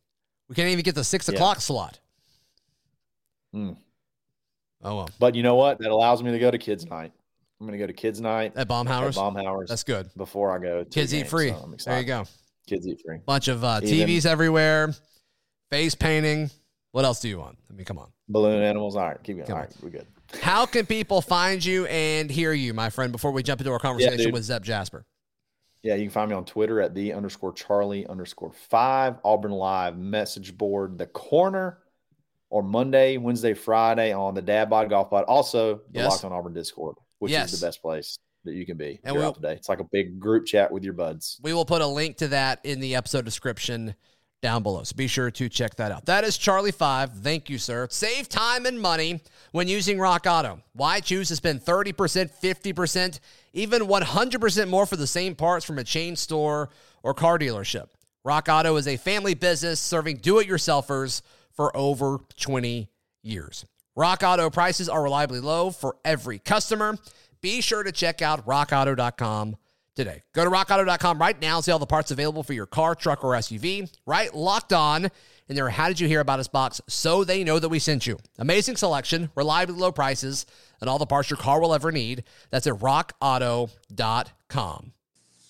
We 0.47 0.55
can't 0.55 0.69
even 0.69 0.83
get 0.83 0.95
the 0.95 1.03
six 1.03 1.27
yeah. 1.27 1.35
o'clock 1.35 1.59
slot. 1.59 1.99
Hmm. 3.53 3.71
Oh 4.83 4.95
well. 4.95 5.09
But 5.19 5.35
you 5.35 5.43
know 5.43 5.55
what? 5.55 5.79
That 5.79 5.91
allows 5.91 6.23
me 6.23 6.31
to 6.31 6.39
go 6.39 6.49
to 6.49 6.57
kids' 6.57 6.85
night. 6.85 7.11
I'm 7.59 7.65
going 7.65 7.77
to 7.77 7.83
go 7.83 7.87
to 7.87 7.93
kids' 7.93 8.21
night 8.21 8.53
at 8.55 8.67
Baumhower's. 8.67 9.17
At 9.17 9.21
Baumhower's. 9.21 9.69
That's 9.69 9.83
good. 9.83 10.09
Before 10.15 10.55
I 10.55 10.59
go, 10.59 10.85
kids 10.85 11.13
eat 11.13 11.27
free. 11.27 11.53
So 11.77 11.89
there 11.89 11.99
you 11.99 12.05
go. 12.05 12.25
Kids 12.67 12.87
eat 12.87 13.01
free. 13.03 13.17
Bunch 13.25 13.47
of 13.47 13.63
uh, 13.63 13.81
TVs 13.81 14.25
everywhere. 14.25 14.93
Face 15.71 15.95
painting. 15.95 16.51
What 16.97 17.05
else 17.05 17.19
do 17.19 17.29
you 17.29 17.37
want? 17.37 17.59
I 17.69 17.73
mean, 17.73 17.85
come 17.85 17.99
on. 17.99 18.11
Balloon 18.27 18.63
animals. 18.63 18.95
All 18.95 19.05
right, 19.05 19.21
keep 19.21 19.35
going. 19.35 19.45
Come 19.45 19.55
All 19.55 19.61
right, 19.61 19.71
we're 19.83 19.91
good. 19.91 20.07
How 20.41 20.65
can 20.65 20.87
people 20.87 21.21
find 21.21 21.63
you 21.63 21.85
and 21.85 22.27
hear 22.27 22.53
you, 22.53 22.73
my 22.73 22.89
friend? 22.89 23.11
Before 23.11 23.31
we 23.31 23.43
jump 23.43 23.61
into 23.61 23.71
our 23.71 23.77
conversation 23.77 24.19
yeah, 24.19 24.33
with 24.33 24.43
Zep 24.43 24.63
Jasper. 24.63 25.05
Yeah, 25.83 25.93
you 25.93 26.05
can 26.05 26.09
find 26.09 26.31
me 26.31 26.35
on 26.35 26.43
Twitter 26.43 26.81
at 26.81 26.95
the 26.95 27.13
underscore 27.13 27.53
Charlie 27.53 28.07
underscore 28.07 28.51
five, 28.51 29.17
Auburn 29.23 29.51
Live 29.51 29.95
message 29.95 30.57
board, 30.57 30.97
the 30.97 31.05
corner, 31.05 31.77
or 32.49 32.63
Monday, 32.63 33.17
Wednesday, 33.17 33.53
Friday 33.53 34.11
on 34.11 34.33
the 34.33 34.41
Dad 34.41 34.67
Bod 34.67 34.89
Golf 34.89 35.11
Pod. 35.11 35.25
Also, 35.25 35.81
the 35.91 35.99
yes. 35.99 36.09
Locked 36.09 36.25
on 36.25 36.31
Auburn 36.31 36.55
Discord, 36.55 36.95
which 37.19 37.31
yes. 37.31 37.53
is 37.53 37.59
the 37.59 37.67
best 37.67 37.79
place 37.83 38.17
that 38.43 38.55
you 38.55 38.65
can 38.65 38.75
be 38.75 38.99
and 39.03 39.13
throughout 39.13 39.23
we'll, 39.23 39.33
the 39.33 39.49
day. 39.49 39.53
It's 39.53 39.69
like 39.69 39.81
a 39.81 39.87
big 39.91 40.19
group 40.19 40.47
chat 40.47 40.71
with 40.71 40.83
your 40.83 40.93
buds. 40.93 41.39
We 41.43 41.53
will 41.53 41.63
put 41.63 41.83
a 41.83 41.87
link 41.87 42.17
to 42.17 42.29
that 42.29 42.59
in 42.63 42.79
the 42.79 42.95
episode 42.95 43.23
description 43.23 43.93
down 44.41 44.63
below. 44.63 44.83
So 44.83 44.95
be 44.95 45.07
sure 45.07 45.31
to 45.31 45.49
check 45.49 45.75
that 45.75 45.91
out. 45.91 46.05
That 46.05 46.23
is 46.23 46.37
Charlie 46.37 46.71
Five. 46.71 47.13
Thank 47.13 47.49
you, 47.49 47.57
sir. 47.57 47.87
Save 47.89 48.29
time 48.29 48.65
and 48.65 48.79
money 48.79 49.21
when 49.51 49.67
using 49.67 49.99
Rock 49.99 50.25
Auto. 50.27 50.61
Why 50.73 50.99
choose 50.99 51.27
to 51.29 51.35
spend 51.35 51.63
30%, 51.63 52.29
50%, 52.41 53.19
even 53.53 53.83
100% 53.83 54.69
more 54.69 54.85
for 54.85 54.95
the 54.95 55.07
same 55.07 55.35
parts 55.35 55.65
from 55.65 55.79
a 55.79 55.83
chain 55.83 56.15
store 56.15 56.69
or 57.03 57.13
car 57.13 57.39
dealership? 57.39 57.87
Rock 58.23 58.47
Auto 58.49 58.75
is 58.75 58.87
a 58.87 58.97
family 58.97 59.33
business 59.33 59.79
serving 59.79 60.17
do 60.17 60.39
it 60.39 60.47
yourselfers 60.47 61.21
for 61.51 61.75
over 61.75 62.19
20 62.37 62.89
years. 63.23 63.65
Rock 63.95 64.21
Auto 64.23 64.49
prices 64.49 64.89
are 64.89 65.01
reliably 65.01 65.39
low 65.39 65.71
for 65.71 65.95
every 66.05 66.37
customer. 66.37 66.97
Be 67.41 67.61
sure 67.61 67.83
to 67.83 67.91
check 67.91 68.21
out 68.21 68.45
rockauto.com 68.45 69.55
today. 69.97 70.23
Go 70.33 70.45
to 70.45 70.49
rockauto.com 70.49 71.19
right 71.19 71.39
now 71.41 71.57
and 71.57 71.65
see 71.65 71.71
all 71.73 71.79
the 71.79 71.85
parts 71.85 72.11
available 72.11 72.43
for 72.43 72.53
your 72.53 72.65
car, 72.65 72.95
truck, 72.95 73.25
or 73.25 73.33
SUV. 73.33 73.93
Right 74.05 74.33
locked 74.33 74.71
on 74.71 75.09
in 75.49 75.55
their 75.55 75.67
How 75.69 75.89
Did 75.89 75.99
You 75.99 76.07
Hear 76.07 76.21
About 76.21 76.39
Us 76.39 76.47
box 76.47 76.79
so 76.87 77.25
they 77.25 77.43
know 77.43 77.59
that 77.59 77.67
we 77.67 77.79
sent 77.79 78.07
you. 78.07 78.17
Amazing 78.37 78.77
selection, 78.77 79.29
reliably 79.35 79.75
low 79.75 79.91
prices, 79.91 80.45
and 80.79 80.89
all 80.89 80.99
the 80.99 81.05
parts 81.05 81.29
your 81.29 81.37
car 81.37 81.59
will 81.59 81.73
ever 81.73 81.91
need. 81.91 82.23
That's 82.51 82.67
at 82.67 82.75
rockauto.com. 82.75 83.73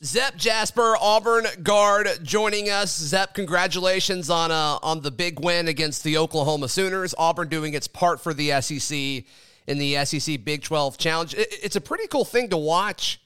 Zep 0.04 0.38
Jasper, 0.38 0.96
Auburn 1.02 1.48
guard, 1.64 2.08
joining 2.22 2.70
us. 2.70 2.96
Zep, 2.96 3.34
congratulations 3.34 4.30
on 4.30 4.52
uh, 4.52 4.78
on 4.84 5.02
the 5.02 5.10
big 5.10 5.44
win 5.44 5.68
against 5.68 6.04
the 6.04 6.18
Oklahoma 6.18 6.68
Sooners. 6.70 7.16
Auburn 7.18 7.48
doing 7.50 7.74
its 7.74 7.88
part 7.88 8.22
for 8.22 8.32
the 8.32 8.62
SEC 8.62 9.26
in 9.66 9.80
the 9.80 10.06
SEC 10.06 10.46
Big 10.46 10.62
12 10.62 11.00
Challenge. 11.00 11.34
It, 11.34 11.48
it's 11.64 11.76
a 11.76 11.82
pretty 11.82 12.06
cool 12.08 12.26
thing 12.26 12.50
to 12.50 12.58
watch 12.58 13.20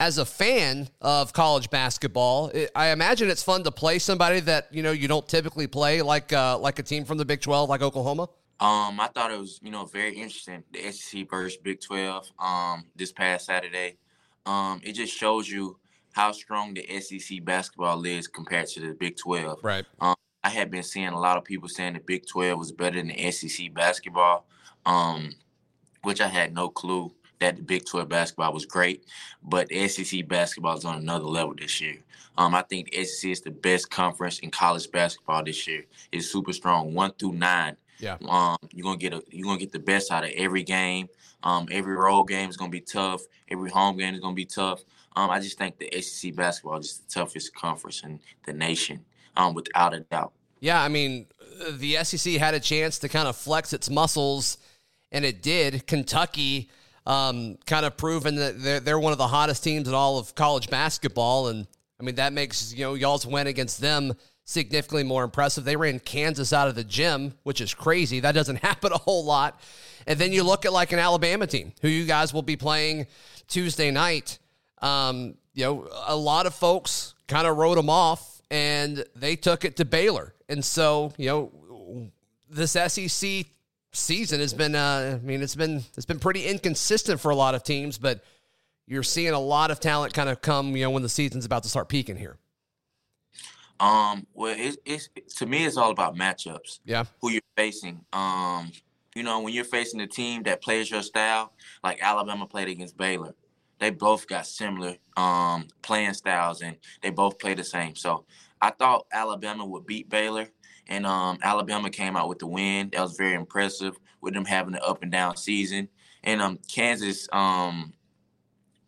as 0.00 0.18
a 0.18 0.24
fan 0.24 0.88
of 1.00 1.32
college 1.32 1.70
basketball, 1.70 2.48
it, 2.48 2.70
I 2.74 2.88
imagine 2.88 3.28
it's 3.28 3.42
fun 3.42 3.64
to 3.64 3.72
play 3.72 3.98
somebody 3.98 4.40
that 4.40 4.68
you 4.70 4.82
know 4.82 4.92
you 4.92 5.08
don't 5.08 5.26
typically 5.26 5.66
play, 5.66 6.02
like 6.02 6.32
uh, 6.32 6.58
like 6.58 6.78
a 6.78 6.82
team 6.82 7.04
from 7.04 7.18
the 7.18 7.24
Big 7.24 7.40
Twelve, 7.40 7.68
like 7.68 7.82
Oklahoma. 7.82 8.28
Um, 8.60 8.98
I 9.00 9.08
thought 9.14 9.30
it 9.30 9.38
was 9.38 9.58
you 9.62 9.70
know 9.70 9.84
very 9.86 10.14
interesting 10.14 10.62
the 10.72 10.90
SEC 10.92 11.28
versus 11.28 11.58
Big 11.62 11.80
Twelve. 11.80 12.30
Um, 12.38 12.86
this 12.94 13.12
past 13.12 13.46
Saturday, 13.46 13.96
um, 14.46 14.80
it 14.84 14.92
just 14.92 15.16
shows 15.16 15.48
you 15.48 15.78
how 16.12 16.32
strong 16.32 16.74
the 16.74 17.00
SEC 17.00 17.44
basketball 17.44 18.04
is 18.04 18.28
compared 18.28 18.68
to 18.68 18.80
the 18.80 18.94
Big 18.94 19.16
Twelve. 19.16 19.58
Right. 19.62 19.84
Um, 20.00 20.14
I 20.44 20.50
had 20.50 20.70
been 20.70 20.84
seeing 20.84 21.08
a 21.08 21.20
lot 21.20 21.36
of 21.36 21.44
people 21.44 21.68
saying 21.68 21.94
the 21.94 22.00
Big 22.00 22.24
Twelve 22.26 22.58
was 22.58 22.70
better 22.70 22.96
than 22.96 23.08
the 23.08 23.30
SEC 23.32 23.74
basketball, 23.74 24.46
um, 24.86 25.34
which 26.02 26.20
I 26.20 26.28
had 26.28 26.54
no 26.54 26.68
clue 26.68 27.12
that 27.40 27.56
the 27.56 27.62
Big 27.62 27.84
12 27.84 28.08
basketball 28.08 28.52
was 28.52 28.66
great, 28.66 29.04
but 29.42 29.68
the 29.68 29.86
SEC 29.88 30.26
basketball 30.28 30.76
is 30.76 30.84
on 30.84 30.98
another 30.98 31.24
level 31.24 31.54
this 31.54 31.80
year. 31.80 31.98
Um, 32.36 32.54
I 32.54 32.62
think 32.62 32.90
the 32.90 33.04
SEC 33.04 33.30
is 33.30 33.40
the 33.40 33.50
best 33.50 33.90
conference 33.90 34.38
in 34.40 34.50
college 34.50 34.90
basketball 34.90 35.44
this 35.44 35.66
year. 35.66 35.84
It's 36.12 36.26
super 36.26 36.52
strong, 36.52 36.94
one 36.94 37.12
through 37.18 37.32
nine. 37.32 37.76
Yeah. 37.98 38.16
Um, 38.28 38.56
you're 38.72 38.84
gonna 38.84 38.96
get 38.96 39.12
a 39.12 39.22
you're 39.30 39.46
gonna 39.46 39.58
get 39.58 39.72
the 39.72 39.80
best 39.80 40.12
out 40.12 40.24
of 40.24 40.30
every 40.36 40.62
game. 40.62 41.08
Um, 41.42 41.66
every 41.70 41.94
road 41.96 42.24
game 42.24 42.48
is 42.48 42.56
gonna 42.56 42.70
be 42.70 42.80
tough. 42.80 43.22
Every 43.50 43.70
home 43.70 43.96
game 43.96 44.14
is 44.14 44.20
gonna 44.20 44.34
be 44.34 44.44
tough. 44.44 44.84
Um, 45.16 45.30
I 45.30 45.40
just 45.40 45.58
think 45.58 45.78
the 45.78 45.90
SEC 46.00 46.36
basketball 46.36 46.78
is 46.78 46.98
the 47.00 47.12
toughest 47.12 47.54
conference 47.54 48.02
in 48.04 48.20
the 48.46 48.52
nation. 48.52 49.04
um, 49.36 49.54
without 49.54 49.94
a 49.94 50.00
doubt. 50.00 50.32
Yeah, 50.60 50.82
I 50.82 50.88
mean, 50.88 51.26
the 51.70 51.96
SEC 52.04 52.34
had 52.34 52.54
a 52.54 52.60
chance 52.60 52.98
to 53.00 53.08
kind 53.08 53.28
of 53.28 53.36
flex 53.36 53.72
its 53.72 53.88
muscles, 53.88 54.58
and 55.12 55.24
it 55.24 55.42
did. 55.42 55.86
Kentucky 55.86 56.70
um, 57.08 57.56
kind 57.64 57.86
of 57.86 57.96
proven 57.96 58.36
that 58.36 58.62
they're, 58.62 58.80
they're 58.80 58.98
one 59.00 59.12
of 59.12 59.18
the 59.18 59.26
hottest 59.26 59.64
teams 59.64 59.88
in 59.88 59.94
all 59.94 60.18
of 60.18 60.34
college 60.34 60.68
basketball. 60.68 61.48
And 61.48 61.66
I 61.98 62.04
mean, 62.04 62.16
that 62.16 62.34
makes, 62.34 62.72
you 62.72 62.84
know, 62.84 62.94
y'all's 62.94 63.26
win 63.26 63.46
against 63.46 63.80
them 63.80 64.12
significantly 64.44 65.04
more 65.04 65.24
impressive. 65.24 65.64
They 65.64 65.76
ran 65.76 66.00
Kansas 66.00 66.52
out 66.52 66.68
of 66.68 66.74
the 66.74 66.84
gym, 66.84 67.32
which 67.44 67.62
is 67.62 67.72
crazy. 67.72 68.20
That 68.20 68.32
doesn't 68.32 68.56
happen 68.62 68.92
a 68.92 68.98
whole 68.98 69.24
lot. 69.24 69.58
And 70.06 70.18
then 70.18 70.32
you 70.32 70.44
look 70.44 70.66
at 70.66 70.72
like 70.72 70.92
an 70.92 70.98
Alabama 70.98 71.46
team 71.46 71.72
who 71.80 71.88
you 71.88 72.04
guys 72.04 72.34
will 72.34 72.42
be 72.42 72.56
playing 72.56 73.06
Tuesday 73.48 73.90
night. 73.90 74.38
Um, 74.82 75.34
you 75.54 75.64
know, 75.64 75.88
a 76.06 76.14
lot 76.14 76.44
of 76.44 76.54
folks 76.54 77.14
kind 77.26 77.46
of 77.46 77.56
wrote 77.56 77.76
them 77.76 77.88
off 77.88 78.42
and 78.50 79.02
they 79.16 79.34
took 79.34 79.64
it 79.64 79.76
to 79.76 79.86
Baylor. 79.86 80.34
And 80.50 80.62
so, 80.62 81.12
you 81.16 81.26
know, 81.26 82.10
this 82.50 82.72
SEC 82.72 83.46
season 83.92 84.40
has 84.40 84.54
been 84.54 84.74
uh, 84.74 85.18
I 85.20 85.26
mean, 85.26 85.42
it's 85.42 85.54
been 85.54 85.82
it's 85.96 86.06
been 86.06 86.18
pretty 86.18 86.46
inconsistent 86.46 87.20
for 87.20 87.30
a 87.30 87.36
lot 87.36 87.54
of 87.54 87.62
teams, 87.62 87.98
but 87.98 88.22
you're 88.86 89.02
seeing 89.02 89.32
a 89.32 89.38
lot 89.38 89.70
of 89.70 89.80
talent 89.80 90.14
kind 90.14 90.28
of 90.28 90.40
come, 90.40 90.76
you 90.76 90.84
know, 90.84 90.90
when 90.90 91.02
the 91.02 91.08
season's 91.08 91.44
about 91.44 91.62
to 91.64 91.68
start 91.68 91.88
peaking 91.88 92.16
here. 92.16 92.36
Um, 93.80 94.26
well, 94.34 94.54
it's, 94.58 94.76
it's 94.84 95.34
to 95.36 95.46
me, 95.46 95.64
it's 95.64 95.76
all 95.76 95.90
about 95.90 96.16
matchups. 96.16 96.80
Yeah. 96.84 97.04
Who 97.20 97.30
you're 97.30 97.42
facing. 97.56 98.04
Um, 98.12 98.72
you 99.14 99.22
know, 99.22 99.40
when 99.40 99.52
you're 99.52 99.64
facing 99.64 100.00
a 100.00 100.06
team 100.06 100.42
that 100.44 100.62
plays 100.62 100.90
your 100.90 101.02
style, 101.02 101.52
like 101.84 102.02
Alabama 102.02 102.46
played 102.46 102.68
against 102.68 102.96
Baylor, 102.96 103.34
they 103.78 103.90
both 103.90 104.26
got 104.26 104.46
similar 104.46 104.96
um 105.16 105.68
playing 105.82 106.14
styles 106.14 106.62
and 106.62 106.76
they 107.02 107.10
both 107.10 107.38
play 107.38 107.54
the 107.54 107.64
same. 107.64 107.94
So 107.94 108.24
I 108.60 108.70
thought 108.70 109.06
Alabama 109.12 109.64
would 109.64 109.86
beat 109.86 110.08
Baylor, 110.08 110.48
and 110.88 111.06
um, 111.06 111.38
Alabama 111.42 111.90
came 111.90 112.16
out 112.16 112.28
with 112.28 112.38
the 112.38 112.46
win. 112.46 112.90
That 112.92 113.02
was 113.02 113.16
very 113.16 113.34
impressive 113.34 113.98
with 114.20 114.34
them 114.34 114.44
having 114.44 114.74
an 114.74 114.80
up 114.84 115.02
and 115.02 115.12
down 115.12 115.36
season. 115.36 115.88
And 116.24 116.40
um, 116.40 116.58
Kansas, 116.72 117.28
um, 117.32 117.92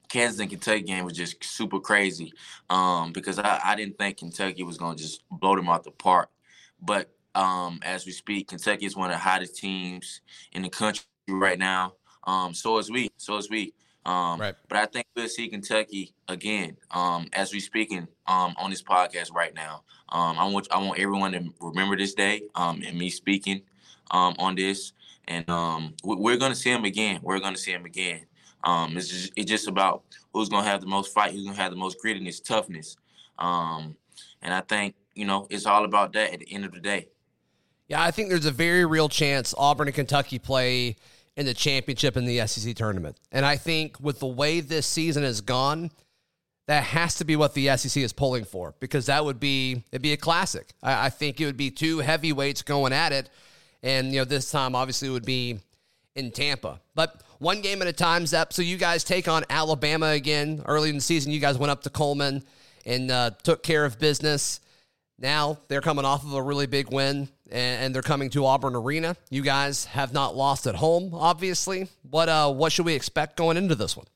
Kansas 0.09 0.41
and 0.41 0.51
Kentucky 0.51 0.83
game 0.83 1.05
was 1.05 1.17
just 1.17 1.43
super 1.45 1.79
crazy 1.79 2.33
um, 2.69 3.13
because 3.13 3.39
I, 3.39 3.61
I 3.65 3.77
didn't 3.77 3.99
think 3.99 4.19
Kentucky 4.19 4.63
was 4.63 4.79
going 4.79 4.97
to 4.97 5.03
just 5.03 5.23
blow 5.31 5.55
them 5.55 5.69
out 5.69 5.85
the 5.85 5.91
park. 5.91 6.31
But 6.81 7.11
um, 7.35 7.79
as 7.83 8.07
we 8.07 8.13
speak, 8.13 8.49
Kentucky 8.49 8.87
is 8.87 8.97
one 8.97 9.11
of 9.11 9.15
the 9.15 9.23
hottest 9.23 9.57
teams 9.57 10.21
in 10.53 10.63
the 10.63 10.71
country 10.71 11.05
right 11.29 11.59
now. 11.59 11.95
Um, 12.25 12.55
so 12.55 12.79
is 12.79 12.91
we. 12.91 13.11
So 13.17 13.37
is 13.37 13.49
we. 13.49 13.75
Um, 14.07 14.41
right. 14.41 14.55
But 14.69 14.79
I 14.79 14.87
think 14.87 15.07
we'll 15.15 15.29
see 15.29 15.49
Kentucky 15.49 16.15
again 16.29 16.77
um, 16.91 17.29
as 17.33 17.53
we're 17.53 17.61
speaking 17.61 18.09
um, 18.27 18.55
on 18.57 18.71
this 18.71 18.83
podcast 18.83 19.33
right 19.35 19.55
now. 19.55 19.83
Um, 20.09 20.39
I 20.39 20.47
want 20.47 20.69
I 20.71 20.79
want 20.79 20.99
everyone 20.99 21.33
to 21.33 21.55
remember 21.61 21.97
this 21.97 22.15
day 22.15 22.43
um, 22.55 22.83
and 22.85 22.99
me 22.99 23.11
speaking 23.11 23.63
um, 24.11 24.35
on 24.39 24.55
this, 24.57 24.93
and 25.29 25.49
um, 25.51 25.95
we're 26.03 26.37
going 26.37 26.53
to 26.53 26.59
see 26.59 26.71
him 26.71 26.85
again. 26.85 27.21
We're 27.23 27.39
going 27.39 27.55
to 27.55 27.61
see 27.61 27.73
him 27.73 27.85
again. 27.85 28.27
Um, 28.65 28.97
it's 28.97 29.09
just 29.09 29.33
it's 29.37 29.51
just 29.51 29.69
about 29.69 30.03
who's 30.33 30.49
going 30.49 30.65
to 30.65 30.71
have 30.71 30.81
the 30.81 30.87
most 30.87 31.13
fight, 31.15 31.33
who's 31.33 31.45
going 31.45 31.57
to 31.57 31.63
have 31.63 31.71
the 31.71 31.79
most 31.79 31.99
grittiness, 32.05 32.43
toughness, 32.43 32.97
um, 33.39 33.97
and 34.43 34.53
I 34.53 34.63
think 34.63 34.95
you 35.15 35.27
know 35.27 35.47
it's 35.51 35.67
all 35.67 35.85
about 35.85 36.13
that 36.15 36.33
at 36.33 36.41
the 36.41 36.53
end 36.53 36.65
of 36.65 36.73
the 36.73 36.81
day. 36.81 37.09
Yeah, 37.89 38.03
I 38.03 38.11
think 38.11 38.29
there's 38.29 38.47
a 38.47 38.53
very 38.53 38.85
real 38.85 39.09
chance 39.09 39.55
Auburn 39.59 39.89
and 39.89 39.95
Kentucky 39.95 40.39
play 40.39 40.97
in 41.37 41.47
the 41.47 41.55
championship 41.55 42.17
in 42.17 42.25
the 42.25 42.47
SEC 42.47 42.75
tournament. 42.75 43.17
And 43.33 43.47
I 43.47 43.57
think 43.57 43.99
with 44.01 44.21
the 44.21 44.27
way 44.27 44.61
this 44.61 44.87
season 44.87 45.23
has 45.23 45.41
gone, 45.41 45.91
that 46.67 46.85
has 46.85 47.17
to 47.17 47.25
be 47.25 47.35
what 47.35 47.55
the 47.55 47.77
SEC 47.77 48.03
is 48.03 48.13
pulling 48.13 48.45
for 48.45 48.75
because 48.79 49.07
that 49.07 49.25
would 49.25 49.41
be 49.41 49.83
it'd 49.91 50.03
be 50.03 50.13
a 50.13 50.17
classic. 50.17 50.73
I, 50.83 51.07
I 51.07 51.11
think 51.11 51.41
it 51.41 51.47
would 51.47 51.57
be 51.57 51.71
two 51.71 51.99
heavyweights 51.99 52.63
going 52.63 52.93
at 52.93 53.13
it, 53.13 53.29
and 53.83 54.13
you 54.13 54.21
know 54.21 54.25
this 54.25 54.51
time 54.51 54.77
obviously 54.77 55.09
it 55.09 55.13
would 55.13 55.27
be 55.27 55.59
in 56.15 56.31
Tampa. 56.31 56.81
But 56.95 57.23
one 57.39 57.61
game 57.61 57.83
at 57.83 57.89
a 57.89 57.93
time, 57.93 58.27
Zep. 58.27 58.53
So 58.53 58.63
you 58.63 58.77
guys 58.77 59.03
take 59.03 59.27
on 59.27 59.45
Alabama 59.51 60.11
again 60.11 60.63
early 60.67 60.91
in 60.91 60.97
the 60.97 61.01
season. 61.01 61.33
You 61.33 61.41
guys 61.41 61.59
went 61.59 61.71
up 61.71 61.83
to 61.83 61.91
Coleman 61.91 62.45
and 62.87 63.11
uh, 63.11 63.31
took 63.43 63.63
care 63.63 63.85
of 63.85 63.99
business. 63.99 64.61
Now 65.19 65.59
they're 65.69 65.81
coming 65.81 66.05
off 66.05 66.25
of 66.25 66.35
a 66.35 66.43
really 66.43 66.67
big 66.67 66.93
win 66.93 67.29
and 67.51 67.95
they're 67.95 68.03
coming 68.03 68.31
to 68.31 68.47
Auburn 68.47 68.75
Arena. 68.77 69.17
You 69.31 69.43
guys 69.43 69.87
have 69.87 70.13
not 70.13 70.37
lost 70.37 70.67
at 70.67 70.77
home, 70.77 71.15
obviously. 71.15 71.89
What 72.09 72.29
uh 72.29 72.53
what 72.53 72.73
should 72.73 72.87
we 72.87 72.95
expect 72.95 73.37
going 73.37 73.57
into 73.57 73.75
this 73.75 73.97
one? 73.97 74.07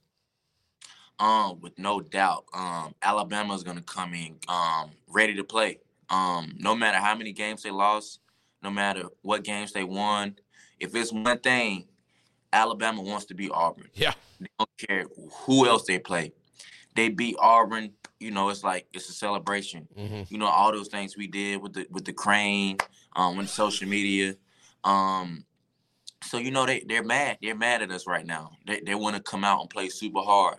Um, 1.20 1.60
with 1.60 1.78
no 1.78 2.00
doubt, 2.00 2.44
um, 2.52 2.94
Alabama 3.00 3.54
is 3.54 3.62
gonna 3.62 3.82
come 3.82 4.14
in 4.14 4.36
um 4.48 4.90
ready 5.08 5.34
to 5.36 5.44
play. 5.44 5.78
Um, 6.10 6.54
no 6.58 6.74
matter 6.74 6.98
how 6.98 7.14
many 7.14 7.32
games 7.32 7.62
they 7.62 7.70
lost, 7.70 8.20
no 8.62 8.70
matter 8.70 9.04
what 9.22 9.42
games 9.42 9.72
they 9.72 9.84
won, 9.84 10.36
if 10.78 10.94
it's 10.94 11.12
one 11.12 11.38
thing, 11.38 11.86
Alabama 12.52 13.02
wants 13.02 13.26
to 13.26 13.34
beat 13.34 13.50
Auburn. 13.52 13.88
Yeah. 13.94 14.12
They 14.38 14.46
don't 14.58 14.70
care 14.76 15.06
who 15.46 15.66
else 15.66 15.84
they 15.84 15.98
play. 15.98 16.32
They 16.94 17.08
beat 17.08 17.36
Auburn 17.38 17.92
you 18.24 18.30
know, 18.30 18.48
it's 18.48 18.64
like 18.64 18.86
it's 18.94 19.08
a 19.10 19.12
celebration. 19.12 19.86
Mm-hmm. 19.98 20.22
You 20.28 20.38
know, 20.38 20.46
all 20.46 20.72
those 20.72 20.88
things 20.88 21.16
we 21.16 21.26
did 21.26 21.60
with 21.60 21.74
the 21.74 21.86
with 21.90 22.06
the 22.06 22.12
crane, 22.12 22.78
um, 23.14 23.36
with 23.36 23.48
social 23.48 23.88
media. 23.88 24.36
Um, 24.82 25.44
so 26.22 26.38
you 26.38 26.50
know 26.50 26.66
they 26.66 26.84
they're 26.86 27.04
mad. 27.04 27.38
They're 27.42 27.54
mad 27.54 27.82
at 27.82 27.90
us 27.90 28.06
right 28.06 28.26
now. 28.26 28.52
They 28.66 28.80
they 28.80 28.94
want 28.94 29.16
to 29.16 29.22
come 29.22 29.44
out 29.44 29.60
and 29.60 29.70
play 29.70 29.88
super 29.88 30.20
hard. 30.20 30.58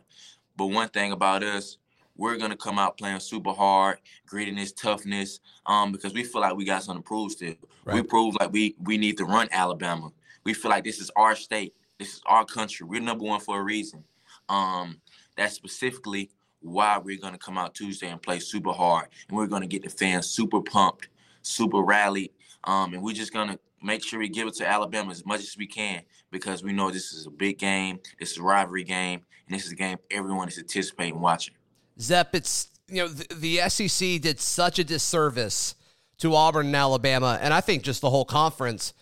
But 0.55 0.67
one 0.67 0.89
thing 0.89 1.11
about 1.11 1.43
us, 1.43 1.77
we're 2.15 2.37
gonna 2.37 2.55
come 2.55 2.79
out 2.79 2.97
playing 2.97 3.19
super 3.19 3.51
hard, 3.51 3.97
grittiness, 4.29 4.75
toughness, 4.75 5.39
um, 5.65 5.91
because 5.91 6.13
we 6.13 6.23
feel 6.23 6.41
like 6.41 6.55
we 6.55 6.65
got 6.65 6.83
something 6.83 7.03
to 7.03 7.07
prove 7.07 7.31
still. 7.31 7.55
Right. 7.83 7.95
We 7.95 8.01
prove 8.03 8.35
like 8.39 8.51
we 8.51 8.75
we 8.79 8.97
need 8.97 9.17
to 9.17 9.25
run 9.25 9.47
Alabama. 9.51 10.11
We 10.43 10.53
feel 10.53 10.71
like 10.71 10.83
this 10.83 10.99
is 10.99 11.11
our 11.15 11.35
state. 11.35 11.73
This 11.97 12.13
is 12.15 12.21
our 12.25 12.45
country. 12.45 12.85
We're 12.85 13.01
number 13.01 13.25
one 13.25 13.39
for 13.39 13.59
a 13.59 13.63
reason. 13.63 14.03
Um, 14.49 15.01
that's 15.35 15.55
specifically 15.55 16.29
why 16.61 16.97
we're 16.97 17.19
going 17.19 17.33
to 17.33 17.39
come 17.39 17.57
out 17.57 17.73
Tuesday 17.73 18.07
and 18.07 18.21
play 18.21 18.39
super 18.39 18.71
hard, 18.71 19.07
and 19.27 19.37
we're 19.37 19.47
going 19.47 19.61
to 19.61 19.67
get 19.67 19.83
the 19.83 19.89
fans 19.89 20.27
super 20.27 20.61
pumped, 20.61 21.09
super 21.41 21.81
rallied, 21.81 22.31
um, 22.65 22.93
and 22.93 23.01
we're 23.01 23.13
just 23.13 23.33
to 23.33 23.59
make 23.81 24.03
sure 24.03 24.19
we 24.19 24.29
give 24.29 24.47
it 24.47 24.55
to 24.55 24.67
Alabama 24.67 25.11
as 25.11 25.25
much 25.25 25.41
as 25.41 25.55
we 25.57 25.67
can 25.67 26.01
because 26.31 26.63
we 26.63 26.73
know 26.73 26.89
this 26.91 27.13
is 27.13 27.25
a 27.25 27.31
big 27.31 27.57
game, 27.57 27.99
this 28.19 28.31
is 28.31 28.37
a 28.37 28.43
rivalry 28.43 28.83
game, 28.83 29.21
and 29.47 29.57
this 29.57 29.65
is 29.65 29.71
a 29.71 29.75
game 29.75 29.97
everyone 30.11 30.47
is 30.47 30.57
anticipating 30.57 31.19
watching. 31.19 31.53
Zep, 31.99 32.35
it's 32.35 32.69
you 32.87 32.97
know 32.97 33.07
the, 33.07 33.35
the 33.35 33.69
SEC 33.69 34.21
did 34.21 34.39
such 34.39 34.79
a 34.79 34.83
disservice 34.83 35.75
to 36.17 36.33
Auburn 36.33 36.67
and 36.67 36.75
Alabama, 36.75 37.39
and 37.41 37.53
I 37.53 37.61
think 37.61 37.83
just 37.83 38.01
the 38.01 38.09
whole 38.09 38.25
conference 38.25 38.93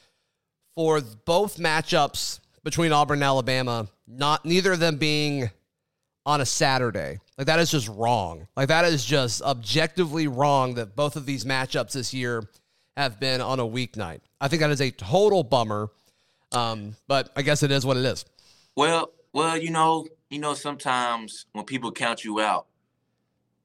for 0.75 1.01
both 1.01 1.57
matchups 1.57 2.39
between 2.63 2.91
Auburn 2.91 3.17
and 3.17 3.23
Alabama, 3.23 3.87
not 4.07 4.45
neither 4.45 4.73
of 4.73 4.79
them 4.79 4.97
being 4.97 5.49
on 6.25 6.41
a 6.41 6.45
Saturday. 6.45 7.19
Like 7.37 7.47
that 7.47 7.59
is 7.59 7.69
just 7.69 7.89
wrong. 7.89 8.47
Like 8.55 8.69
that 8.69 8.85
is 8.85 9.03
just 9.03 9.41
objectively 9.41 10.27
wrong 10.27 10.75
that 10.75 10.95
both 10.95 11.15
of 11.15 11.25
these 11.25 11.45
matchups 11.45 11.93
this 11.93 12.13
year 12.13 12.43
have 12.97 13.19
been 13.19 13.41
on 13.41 13.59
a 13.59 13.65
weeknight. 13.65 14.21
I 14.39 14.47
think 14.47 14.61
that 14.61 14.71
is 14.71 14.81
a 14.81 14.91
total 14.91 15.43
bummer. 15.43 15.89
Um, 16.51 16.95
but 17.07 17.31
I 17.35 17.41
guess 17.41 17.63
it 17.63 17.71
is 17.71 17.85
what 17.85 17.97
it 17.97 18.05
is. 18.05 18.25
Well, 18.75 19.11
well, 19.33 19.57
you 19.57 19.71
know, 19.71 20.07
you 20.29 20.39
know, 20.39 20.53
sometimes 20.53 21.45
when 21.53 21.65
people 21.65 21.91
count 21.91 22.23
you 22.23 22.39
out, 22.39 22.67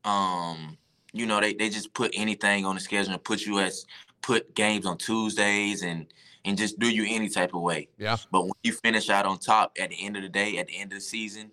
um, 0.05 0.79
you 1.13 1.27
know, 1.27 1.41
they, 1.41 1.53
they 1.53 1.69
just 1.69 1.93
put 1.93 2.13
anything 2.15 2.65
on 2.65 2.75
the 2.75 2.81
schedule 2.81 3.13
and 3.13 3.23
put 3.23 3.43
you 3.43 3.59
as 3.59 3.85
put 4.23 4.55
games 4.55 4.87
on 4.87 4.97
Tuesdays 4.99 5.83
and 5.83 6.07
and 6.45 6.57
just 6.57 6.79
do 6.79 6.89
you 6.89 7.05
any 7.07 7.29
type 7.29 7.55
of 7.55 7.61
way. 7.61 7.89
Yeah. 7.99 8.17
But 8.31 8.43
when 8.43 8.53
you 8.63 8.73
finish 8.73 9.11
out 9.11 9.27
on 9.27 9.39
top 9.39 9.77
at 9.79 9.91
the 9.91 10.05
end 10.05 10.17
of 10.17 10.23
the 10.23 10.29
day, 10.29 10.59
at 10.59 10.69
the 10.69 10.79
end 10.79 10.93
of 10.93 10.99
the 10.99 11.05
season, 11.05 11.51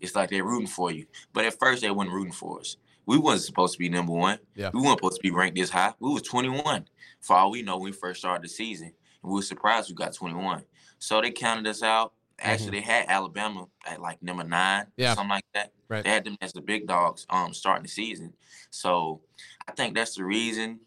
it's 0.00 0.16
like 0.16 0.30
they're 0.30 0.44
rooting 0.44 0.66
for 0.66 0.90
you. 0.90 1.06
But 1.32 1.44
at 1.44 1.58
first, 1.58 1.82
they 1.82 1.90
weren't 1.90 2.10
rooting 2.10 2.32
for 2.32 2.60
us. 2.60 2.76
We 3.06 3.18
wasn't 3.18 3.44
supposed 3.44 3.74
to 3.74 3.78
be 3.78 3.88
number 3.88 4.12
one. 4.12 4.38
Yeah. 4.54 4.70
We 4.72 4.80
weren't 4.80 4.98
supposed 4.98 5.16
to 5.16 5.22
be 5.22 5.30
ranked 5.30 5.56
this 5.56 5.70
high. 5.70 5.92
We 5.98 6.12
was 6.12 6.22
21. 6.22 6.86
For 7.20 7.36
all 7.36 7.50
we 7.50 7.62
know, 7.62 7.76
when 7.76 7.90
we 7.90 7.92
first 7.92 8.20
started 8.20 8.44
the 8.44 8.48
season, 8.48 8.92
and 9.22 9.32
we 9.32 9.36
were 9.36 9.42
surprised 9.42 9.88
we 9.88 9.94
got 9.94 10.14
21. 10.14 10.62
So 10.98 11.20
they 11.20 11.30
counted 11.30 11.66
us 11.66 11.82
out. 11.82 12.12
Actually, 12.38 12.78
mm-hmm. 12.78 12.88
they 12.88 12.94
had 12.94 13.06
Alabama 13.08 13.66
at 13.86 14.00
like 14.00 14.22
number 14.22 14.42
nine, 14.42 14.86
yeah. 14.96 15.14
something 15.14 15.30
like 15.30 15.44
that. 15.54 15.72
Right. 15.88 16.02
They 16.02 16.10
had 16.10 16.24
them 16.24 16.36
as 16.40 16.52
the 16.52 16.60
big 16.60 16.88
dogs 16.88 17.26
um 17.30 17.52
starting 17.54 17.84
the 17.84 17.88
season. 17.88 18.32
So 18.70 19.20
I 19.68 19.72
think 19.72 19.94
that's 19.94 20.16
the 20.16 20.24
reason 20.24 20.80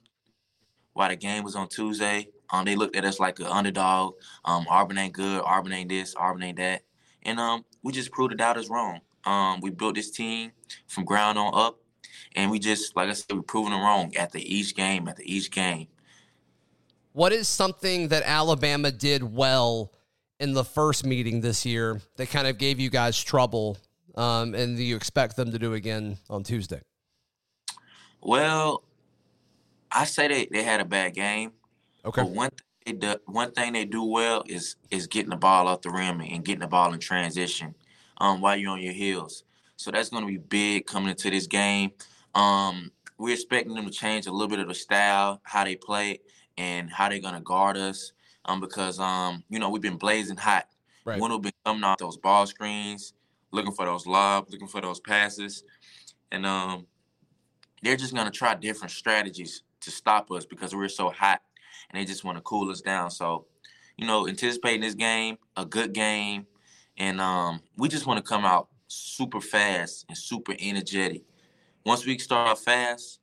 why 0.94 1.10
the 1.10 1.16
game 1.16 1.44
was 1.44 1.56
on 1.56 1.68
Tuesday. 1.68 2.28
Um, 2.50 2.66
they 2.66 2.76
looked 2.76 2.96
at 2.96 3.06
us 3.06 3.20
like 3.20 3.40
an 3.40 3.48
underdog. 3.48 4.16
Um, 4.44 4.66
Auburn 4.70 4.98
ain't 4.98 5.14
good. 5.14 5.42
Auburn 5.46 5.74
ain't 5.74 5.90
this. 5.90 6.16
Auburn 6.18 6.44
ain't 6.44 6.58
that. 6.58 6.84
And 7.24 7.40
um, 7.40 7.66
we 7.84 7.92
just 7.92 8.12
proved 8.12 8.32
the 8.32 8.36
doubters 8.36 8.70
wrong. 8.70 9.02
Um, 9.26 9.60
we 9.62 9.72
built 9.72 9.96
this 9.96 10.12
team 10.12 10.52
from 10.88 11.04
ground 11.04 11.38
on 11.38 11.52
up, 11.54 11.80
and 12.36 12.52
we 12.52 12.60
just, 12.60 12.96
like 12.96 13.10
I 13.10 13.14
said, 13.14 13.34
we're 13.34 13.42
proving 13.42 13.72
them 13.72 13.82
wrong 13.82 14.16
at 14.16 14.32
the 14.32 14.42
each 14.42 14.76
game, 14.76 15.08
at 15.08 15.18
the 15.18 15.34
each 15.34 15.52
game. 15.52 15.88
What 17.14 17.32
is 17.32 17.48
something 17.48 18.10
that 18.10 18.24
Alabama 18.26 18.92
did 18.92 19.24
well 19.24 19.94
in 20.40 20.54
the 20.54 20.66
first 20.66 21.06
meeting 21.06 21.42
this 21.42 21.66
year 21.66 22.02
that 22.18 22.30
kind 22.30 22.46
of 22.46 22.58
gave 22.58 22.80
you 22.80 22.90
guys 22.90 23.22
trouble, 23.24 23.78
um, 24.16 24.54
and 24.54 24.76
do 24.76 24.84
you 24.84 24.96
expect 24.96 25.38
them 25.38 25.52
to 25.52 25.60
do 25.60 25.74
again 25.74 26.18
on 26.30 26.44
Tuesday? 26.44 26.82
Well, 28.22 28.84
I 29.92 30.04
say 30.04 30.28
they, 30.28 30.48
they 30.52 30.64
had 30.64 30.82
a 30.82 30.86
bad 30.86 31.14
game. 31.14 31.52
Okay. 32.04 32.22
But 32.22 32.32
one 32.32 32.50
thing 32.50 32.60
they 32.86 32.92
do, 32.94 33.16
one 33.26 33.52
thing 33.52 33.74
they 33.74 33.86
do 33.86 34.04
well 34.04 34.44
is 34.46 34.76
is 34.92 35.08
getting 35.08 35.30
the 35.30 35.38
ball 35.38 35.68
off 35.68 35.82
the 35.82 35.90
rim 35.90 36.22
and 36.22 36.44
getting 36.44 36.60
the 36.60 36.68
ball 36.68 36.94
in 36.94 37.00
transition 37.00 37.76
um, 38.18 38.42
while 38.42 38.56
you're 38.56 38.72
on 38.72 38.82
your 38.82 38.94
heels. 38.94 39.44
So 39.78 39.92
that's 39.92 40.10
going 40.10 40.24
to 40.24 40.28
be 40.28 40.38
big 40.38 40.86
coming 40.86 41.10
into 41.10 41.30
this 41.30 41.48
game. 41.48 41.92
Um, 42.36 42.92
we're 43.18 43.34
expecting 43.34 43.74
them 43.74 43.86
to 43.86 43.92
change 43.92 44.28
a 44.28 44.32
little 44.32 44.50
bit 44.50 44.60
of 44.60 44.68
the 44.68 44.76
style, 44.76 45.42
how 45.44 45.64
they 45.64 45.76
play, 45.76 46.20
and 46.58 46.90
how 46.90 47.10
they're 47.10 47.20
going 47.20 47.34
to 47.34 47.42
guard 47.42 47.78
us. 47.78 48.12
Um, 48.48 48.60
because 48.60 49.00
um, 49.00 49.44
you 49.50 49.58
know 49.58 49.70
we've 49.70 49.82
been 49.82 49.98
blazing 49.98 50.38
hot. 50.38 50.68
Right. 51.04 51.20
Wendell 51.20 51.40
been 51.40 51.54
coming 51.66 51.84
off 51.84 51.98
those 51.98 52.18
ball 52.18 52.46
screens, 52.46 53.14
looking 53.52 53.72
for 53.72 53.86
those 53.86 54.06
lobs, 54.06 54.52
looking 54.52 54.68
for 54.68 54.82
those 54.82 55.00
passes, 55.00 55.64
and 56.32 56.46
um, 56.46 56.86
they're 57.82 57.96
just 57.96 58.14
gonna 58.14 58.30
try 58.30 58.54
different 58.54 58.92
strategies 58.92 59.64
to 59.82 59.92
stop 59.92 60.30
us 60.32 60.46
because 60.46 60.76
we're 60.76 60.90
so 60.90 61.10
hot, 61.10 61.42
and 61.90 62.00
they 62.00 62.06
just 62.06 62.24
want 62.24 62.38
to 62.38 62.42
cool 62.42 62.70
us 62.70 62.82
down. 62.82 63.10
So, 63.10 63.46
you 63.98 64.06
know, 64.06 64.28
anticipating 64.28 64.82
this 64.82 64.96
game, 64.96 65.38
a 65.58 65.66
good 65.66 65.94
game, 65.94 66.46
and 66.98 67.20
um, 67.20 67.62
we 67.78 67.88
just 67.88 68.06
want 68.06 68.24
to 68.24 68.28
come 68.28 68.46
out 68.46 68.68
super 68.88 69.42
fast 69.42 70.06
and 70.08 70.18
super 70.18 70.56
energetic. 70.60 71.24
Once 71.86 72.06
we 72.06 72.18
start 72.18 72.58
fast, 72.58 73.20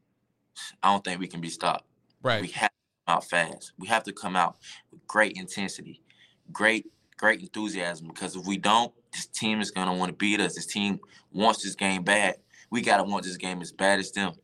I 0.82 0.92
don't 0.92 1.02
think 1.02 1.20
we 1.20 1.26
can 1.26 1.40
be 1.40 1.48
stopped. 1.48 1.84
Right. 2.22 2.40
We 2.40 2.48
have 2.48 2.70
to 2.70 3.06
come 3.06 3.16
out 3.16 3.28
fast. 3.28 3.72
We 3.78 3.88
have 3.88 4.04
to 4.04 4.12
come 4.12 4.36
out 4.36 4.56
with 4.92 5.04
great 5.06 5.36
intensity, 5.36 6.00
great, 6.52 6.86
great 7.16 7.40
enthusiasm. 7.40 8.06
Because 8.06 8.36
if 8.36 8.46
we 8.46 8.58
don't, 8.58 8.92
this 9.12 9.26
team 9.26 9.60
is 9.60 9.70
gonna 9.70 9.94
want 9.94 10.10
to 10.10 10.16
beat 10.16 10.40
us. 10.40 10.54
This 10.54 10.66
team 10.66 11.00
wants 11.32 11.64
this 11.64 11.74
game 11.74 12.04
bad. 12.04 12.36
We 12.70 12.82
gotta 12.82 13.02
want 13.02 13.24
this 13.24 13.36
game 13.36 13.60
as 13.60 13.72
bad 13.72 13.98
as 13.98 14.12
them. 14.12 14.34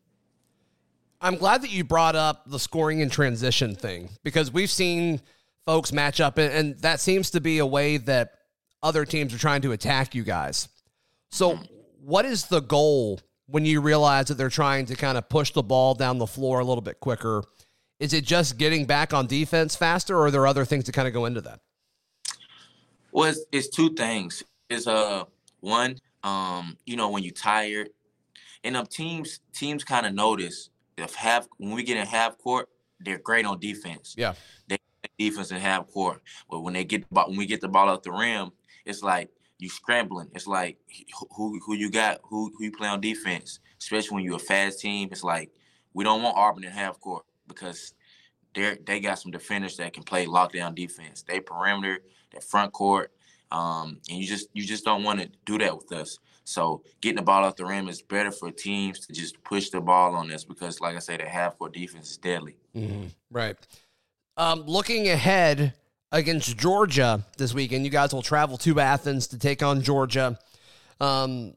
I'm 1.21 1.35
glad 1.35 1.61
that 1.63 1.71
you 1.71 1.83
brought 1.83 2.15
up 2.15 2.43
the 2.49 2.59
scoring 2.59 3.01
and 3.01 3.11
transition 3.11 3.75
thing 3.75 4.09
because 4.23 4.51
we've 4.51 4.69
seen 4.69 5.21
folks 5.65 5.91
match 5.91 6.19
up, 6.19 6.37
and, 6.37 6.53
and 6.53 6.79
that 6.79 6.99
seems 6.99 7.31
to 7.31 7.41
be 7.41 7.59
a 7.59 7.65
way 7.65 7.97
that 7.97 8.33
other 8.83 9.05
teams 9.05 9.33
are 9.33 9.37
trying 9.37 9.61
to 9.61 9.71
attack 9.71 10.15
you 10.15 10.23
guys. 10.23 10.69
So, 11.31 11.55
hmm. 11.55 11.63
what 12.01 12.25
is 12.25 12.45
the 12.45 12.61
goal 12.61 13.19
when 13.49 13.65
you 13.65 13.81
realize 13.81 14.27
that 14.27 14.35
they're 14.35 14.49
trying 14.49 14.85
to 14.85 14.95
kind 14.95 15.17
of 15.17 15.27
push 15.29 15.51
the 15.51 15.63
ball 15.63 15.95
down 15.95 16.17
the 16.17 16.27
floor 16.27 16.59
a 16.59 16.65
little 16.65 16.81
bit 16.81 16.99
quicker? 16.99 17.43
Is 17.99 18.13
it 18.13 18.23
just 18.23 18.57
getting 18.57 18.85
back 18.85 19.13
on 19.13 19.27
defense 19.27 19.75
faster, 19.75 20.15
or 20.17 20.27
are 20.27 20.31
there 20.31 20.47
other 20.47 20.65
things 20.65 20.85
that 20.85 20.93
kind 20.93 21.07
of 21.07 21.13
go 21.13 21.25
into 21.25 21.41
that? 21.41 21.59
Well, 23.11 23.29
it's, 23.29 23.41
it's 23.51 23.69
two 23.69 23.93
things. 23.93 24.43
Is 24.69 24.87
uh 24.87 25.23
one, 25.61 25.97
um, 26.23 26.77
you 26.85 26.95
know, 26.95 27.09
when 27.09 27.23
you're 27.23 27.33
tired, 27.33 27.89
and 28.63 28.77
um 28.77 28.85
teams 28.85 29.39
teams 29.53 29.83
kind 29.83 30.05
of 30.05 30.13
notice 30.13 30.69
if 30.97 31.15
half 31.15 31.47
when 31.57 31.73
we 31.73 31.83
get 31.83 31.97
in 31.97 32.05
half 32.05 32.37
court, 32.37 32.69
they're 32.99 33.17
great 33.17 33.45
on 33.45 33.59
defense. 33.59 34.15
Yeah. 34.17 34.33
They 34.67 34.77
defense 35.17 35.51
in 35.51 35.57
half 35.57 35.87
court, 35.91 36.21
but 36.49 36.61
when 36.61 36.73
they 36.73 36.83
get 36.83 37.01
the 37.01 37.13
ball, 37.13 37.29
when 37.29 37.37
we 37.37 37.45
get 37.45 37.61
the 37.61 37.67
ball 37.67 37.89
up 37.89 38.03
the 38.03 38.11
rim, 38.11 38.51
it's 38.85 39.01
like 39.01 39.29
you 39.59 39.69
scrambling. 39.69 40.29
It's 40.33 40.47
like 40.47 40.77
who 41.35 41.59
who 41.65 41.75
you 41.75 41.91
got, 41.91 42.19
who 42.23 42.51
who 42.57 42.65
you 42.65 42.71
play 42.71 42.87
on 42.87 43.01
defense, 43.01 43.59
especially 43.79 44.15
when 44.15 44.23
you're 44.23 44.37
a 44.37 44.39
fast 44.39 44.79
team. 44.79 45.09
It's 45.11 45.23
like 45.23 45.51
we 45.93 46.03
don't 46.03 46.23
want 46.23 46.37
Auburn 46.37 46.63
in 46.63 46.71
half 46.71 46.99
court 46.99 47.25
because 47.47 47.93
they 48.55 48.77
they 48.85 48.99
got 48.99 49.19
some 49.19 49.31
defenders 49.31 49.77
that 49.77 49.93
can 49.93 50.03
play 50.03 50.25
lockdown 50.25 50.73
defense. 50.73 51.23
They 51.23 51.39
perimeter, 51.41 51.99
their 52.31 52.41
front 52.41 52.71
court, 52.71 53.11
um, 53.51 53.99
and 54.09 54.17
you 54.17 54.25
just 54.25 54.47
you 54.53 54.63
just 54.63 54.85
don't 54.85 55.03
want 55.03 55.19
to 55.19 55.29
do 55.45 55.57
that 55.59 55.75
with 55.75 55.91
us. 55.91 56.17
So 56.45 56.81
getting 57.01 57.17
the 57.17 57.21
ball 57.21 57.43
off 57.43 57.57
the 57.57 57.65
rim 57.65 57.89
is 57.89 58.01
better 58.01 58.31
for 58.31 58.49
teams 58.49 59.05
to 59.05 59.13
just 59.13 59.43
push 59.43 59.69
the 59.69 59.81
ball 59.81 60.15
on 60.15 60.31
us 60.31 60.43
because, 60.43 60.79
like 60.79 60.95
I 60.95 60.99
said, 60.99 61.19
the 61.19 61.25
half 61.25 61.59
court 61.59 61.73
defense 61.73 62.09
is 62.09 62.17
deadly. 62.17 62.55
Mm-hmm. 62.75 63.07
Right. 63.29 63.55
Um, 64.35 64.61
looking 64.65 65.09
ahead 65.09 65.73
against 66.11 66.57
Georgia 66.57 67.23
this 67.37 67.53
weekend, 67.53 67.85
you 67.85 67.91
guys 67.91 68.13
will 68.13 68.21
travel 68.21 68.57
to 68.59 68.79
Athens 68.79 69.27
to 69.27 69.39
take 69.39 69.61
on 69.63 69.81
Georgia. 69.81 70.37
Um, 70.99 71.53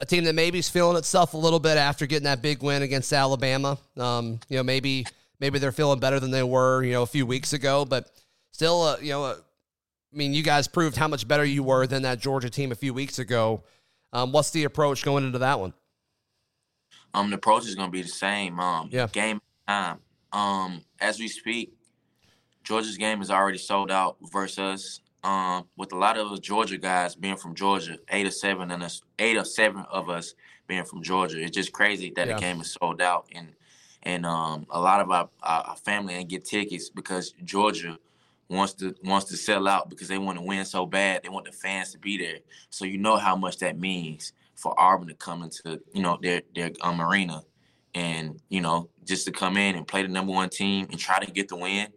a 0.00 0.06
team 0.06 0.24
that 0.24 0.34
maybe 0.34 0.58
is 0.58 0.68
feeling 0.68 0.96
itself 0.96 1.34
a 1.34 1.36
little 1.36 1.58
bit 1.58 1.76
after 1.76 2.06
getting 2.06 2.24
that 2.24 2.40
big 2.40 2.62
win 2.62 2.82
against 2.82 3.12
Alabama. 3.12 3.78
Um, 3.96 4.38
you 4.48 4.56
know, 4.56 4.62
maybe 4.62 5.06
maybe 5.40 5.58
they're 5.58 5.72
feeling 5.72 5.98
better 5.98 6.20
than 6.20 6.30
they 6.30 6.42
were, 6.42 6.82
you 6.84 6.92
know, 6.92 7.02
a 7.02 7.06
few 7.06 7.26
weeks 7.26 7.52
ago, 7.52 7.84
but 7.84 8.10
still, 8.52 8.82
uh, 8.82 8.96
you 9.00 9.10
know, 9.10 9.24
uh, 9.24 9.36
I 10.12 10.16
mean, 10.16 10.32
you 10.32 10.42
guys 10.42 10.68
proved 10.68 10.96
how 10.96 11.08
much 11.08 11.26
better 11.28 11.44
you 11.44 11.62
were 11.62 11.86
than 11.86 12.02
that 12.02 12.18
Georgia 12.18 12.48
team 12.48 12.72
a 12.72 12.76
few 12.76 12.94
weeks 12.94 13.18
ago. 13.18 13.62
Um, 14.12 14.32
what's 14.32 14.50
the 14.50 14.64
approach 14.64 15.04
going 15.04 15.24
into 15.24 15.38
that 15.40 15.60
one? 15.60 15.74
Um, 17.12 17.30
the 17.30 17.36
approach 17.36 17.66
is 17.66 17.74
going 17.74 17.88
to 17.88 17.92
be 17.92 18.02
the 18.02 18.08
same. 18.08 18.58
Um, 18.58 18.88
yeah. 18.90 19.08
Game 19.08 19.40
time. 19.66 19.98
Um, 20.32 20.82
as 21.00 21.18
we 21.18 21.28
speak, 21.28 21.72
Georgia's 22.68 22.98
game 22.98 23.22
is 23.22 23.30
already 23.30 23.56
sold 23.56 23.90
out 23.90 24.18
versus 24.30 24.58
us. 24.58 25.00
Um, 25.24 25.66
with 25.78 25.92
a 25.92 25.96
lot 25.96 26.18
of 26.18 26.28
the 26.28 26.38
Georgia 26.38 26.76
guys 26.76 27.14
being 27.14 27.36
from 27.36 27.54
Georgia, 27.54 27.98
eight 28.10 28.26
or 28.26 28.30
seven 28.30 28.70
and 28.70 28.82
us, 28.82 29.00
eight 29.18 29.38
or 29.38 29.44
seven 29.44 29.86
of 29.90 30.10
us 30.10 30.34
being 30.66 30.84
from 30.84 31.02
Georgia. 31.02 31.40
It's 31.40 31.50
just 31.56 31.72
crazy 31.72 32.12
that 32.14 32.28
Yeah. 32.28 32.34
the 32.34 32.40
game 32.40 32.60
is 32.60 32.72
sold 32.72 33.00
out, 33.00 33.26
and 33.32 33.54
and 34.02 34.26
um, 34.26 34.66
a 34.68 34.78
lot 34.78 35.00
of 35.00 35.10
our, 35.10 35.30
our 35.42 35.76
family 35.76 36.12
ain't 36.14 36.28
get 36.28 36.44
tickets 36.44 36.90
because 36.90 37.32
Georgia 37.42 37.98
wants 38.50 38.74
to 38.74 38.94
wants 39.02 39.26
to 39.30 39.36
sell 39.38 39.66
out 39.66 39.88
because 39.88 40.08
they 40.08 40.18
want 40.18 40.38
to 40.38 40.44
win 40.44 40.66
so 40.66 40.84
bad. 40.84 41.22
They 41.22 41.30
want 41.30 41.46
the 41.46 41.52
fans 41.52 41.92
to 41.92 41.98
be 41.98 42.18
there. 42.18 42.40
So 42.68 42.84
you 42.84 42.98
know 42.98 43.16
how 43.16 43.34
much 43.34 43.56
that 43.58 43.78
means 43.78 44.34
for 44.56 44.78
Auburn 44.78 45.08
to 45.08 45.14
come 45.14 45.42
into 45.42 45.80
you 45.94 46.02
know 46.02 46.18
their 46.20 46.42
their 46.54 46.70
um, 46.82 47.00
arena, 47.00 47.42
and 47.94 48.38
you 48.50 48.60
know 48.60 48.90
just 49.06 49.24
to 49.24 49.32
come 49.32 49.56
in 49.56 49.74
and 49.74 49.86
play 49.86 50.02
the 50.02 50.08
number 50.08 50.32
one 50.32 50.50
team 50.50 50.86
and 50.90 51.00
try 51.00 51.18
to 51.18 51.30
get 51.30 51.48
the 51.48 51.56
win. 51.56 51.88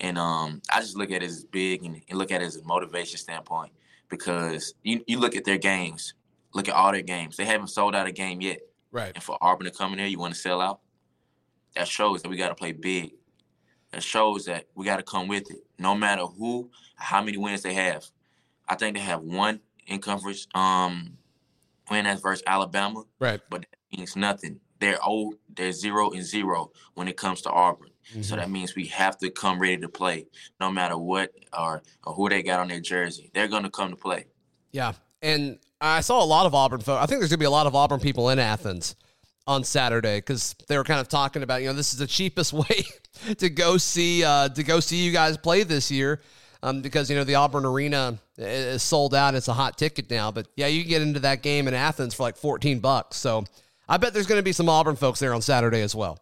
And 0.00 0.18
um, 0.18 0.62
I 0.72 0.80
just 0.80 0.96
look 0.96 1.10
at 1.10 1.22
it 1.22 1.26
as 1.26 1.44
big 1.44 1.84
and, 1.84 2.00
and 2.08 2.18
look 2.18 2.30
at 2.32 2.42
it 2.42 2.46
as 2.46 2.56
a 2.56 2.64
motivation 2.64 3.18
standpoint 3.18 3.72
because 4.08 4.74
you, 4.82 5.02
you 5.06 5.18
look 5.18 5.36
at 5.36 5.44
their 5.44 5.58
games, 5.58 6.14
look 6.54 6.68
at 6.68 6.74
all 6.74 6.92
their 6.92 7.02
games. 7.02 7.36
They 7.36 7.44
haven't 7.44 7.68
sold 7.68 7.94
out 7.94 8.06
a 8.06 8.12
game 8.12 8.40
yet. 8.40 8.60
Right. 8.90 9.12
And 9.14 9.22
for 9.22 9.38
Auburn 9.40 9.66
to 9.66 9.70
come 9.70 9.92
in 9.92 9.98
there, 9.98 10.06
you 10.06 10.18
want 10.18 10.34
to 10.34 10.40
sell 10.40 10.60
out? 10.60 10.80
That 11.76 11.88
shows 11.88 12.22
that 12.22 12.28
we 12.28 12.36
got 12.36 12.48
to 12.48 12.54
play 12.54 12.72
big. 12.72 13.12
That 13.92 14.02
shows 14.02 14.46
that 14.46 14.66
we 14.74 14.84
got 14.84 14.96
to 14.96 15.02
come 15.02 15.28
with 15.28 15.50
it, 15.50 15.64
no 15.78 15.94
matter 15.94 16.24
who, 16.26 16.70
how 16.96 17.22
many 17.22 17.36
wins 17.38 17.62
they 17.62 17.74
have. 17.74 18.04
I 18.68 18.74
think 18.74 18.96
they 18.96 19.02
have 19.02 19.20
one 19.22 19.60
in 19.86 20.00
conference 20.00 20.46
um, 20.54 21.16
win 21.90 22.04
that's 22.04 22.20
versus 22.20 22.42
Alabama, 22.46 23.04
Right. 23.18 23.40
but 23.50 23.62
that 23.62 23.96
means 23.98 24.16
nothing. 24.16 24.60
They're 24.80 24.98
oh, 25.02 25.34
they're 25.54 25.72
zero 25.72 26.10
and 26.10 26.24
zero 26.24 26.72
when 26.94 27.06
it 27.08 27.16
comes 27.16 27.42
to 27.42 27.50
Auburn. 27.50 27.90
Mm-hmm. 28.10 28.22
So 28.22 28.36
that 28.36 28.50
means 28.50 28.74
we 28.74 28.86
have 28.86 29.18
to 29.18 29.30
come 29.30 29.58
ready 29.58 29.78
to 29.78 29.88
play, 29.88 30.26
no 30.60 30.70
matter 30.70 30.98
what 30.98 31.32
or, 31.56 31.82
or 32.04 32.14
who 32.14 32.28
they 32.28 32.42
got 32.42 32.60
on 32.60 32.68
their 32.68 32.80
jersey. 32.80 33.30
They're 33.32 33.48
gonna 33.48 33.70
come 33.70 33.90
to 33.90 33.96
play. 33.96 34.26
Yeah. 34.72 34.92
And 35.22 35.58
I 35.80 36.00
saw 36.00 36.22
a 36.22 36.26
lot 36.26 36.46
of 36.46 36.54
Auburn 36.54 36.80
folks. 36.80 37.02
I 37.02 37.06
think 37.06 37.20
there's 37.20 37.30
going 37.30 37.38
to 37.38 37.42
be 37.42 37.46
a 37.46 37.50
lot 37.50 37.66
of 37.66 37.74
Auburn 37.74 38.00
people 38.00 38.30
in 38.30 38.38
Athens 38.38 38.96
on 39.46 39.64
Saturday 39.64 40.18
because 40.18 40.54
they 40.68 40.76
were 40.76 40.84
kind 40.84 41.00
of 41.00 41.08
talking 41.08 41.42
about, 41.42 41.60
you 41.60 41.68
know, 41.68 41.74
this 41.74 41.92
is 41.92 41.98
the 41.98 42.06
cheapest 42.06 42.52
way 42.52 42.84
to 43.38 43.50
go 43.50 43.76
see 43.76 44.24
uh, 44.24 44.48
to 44.50 44.62
go 44.62 44.80
see 44.80 45.04
you 45.04 45.12
guys 45.12 45.36
play 45.36 45.62
this 45.62 45.90
year. 45.90 46.20
Um, 46.64 46.80
because 46.80 47.10
you 47.10 47.16
know 47.16 47.24
the 47.24 47.34
Auburn 47.34 47.64
Arena 47.64 48.20
is 48.38 48.84
sold 48.84 49.16
out. 49.16 49.34
It's 49.34 49.48
a 49.48 49.52
hot 49.52 49.76
ticket 49.76 50.08
now, 50.08 50.30
but 50.30 50.46
yeah, 50.54 50.68
you 50.68 50.82
can 50.82 50.90
get 50.90 51.02
into 51.02 51.18
that 51.18 51.42
game 51.42 51.66
in 51.66 51.74
Athens 51.74 52.14
for 52.14 52.22
like 52.22 52.36
fourteen 52.36 52.78
bucks. 52.78 53.16
So 53.16 53.42
I 53.88 53.96
bet 53.96 54.14
there's 54.14 54.28
going 54.28 54.38
to 54.38 54.44
be 54.44 54.52
some 54.52 54.68
Auburn 54.68 54.94
folks 54.94 55.18
there 55.18 55.34
on 55.34 55.42
Saturday 55.42 55.80
as 55.82 55.92
well. 55.92 56.20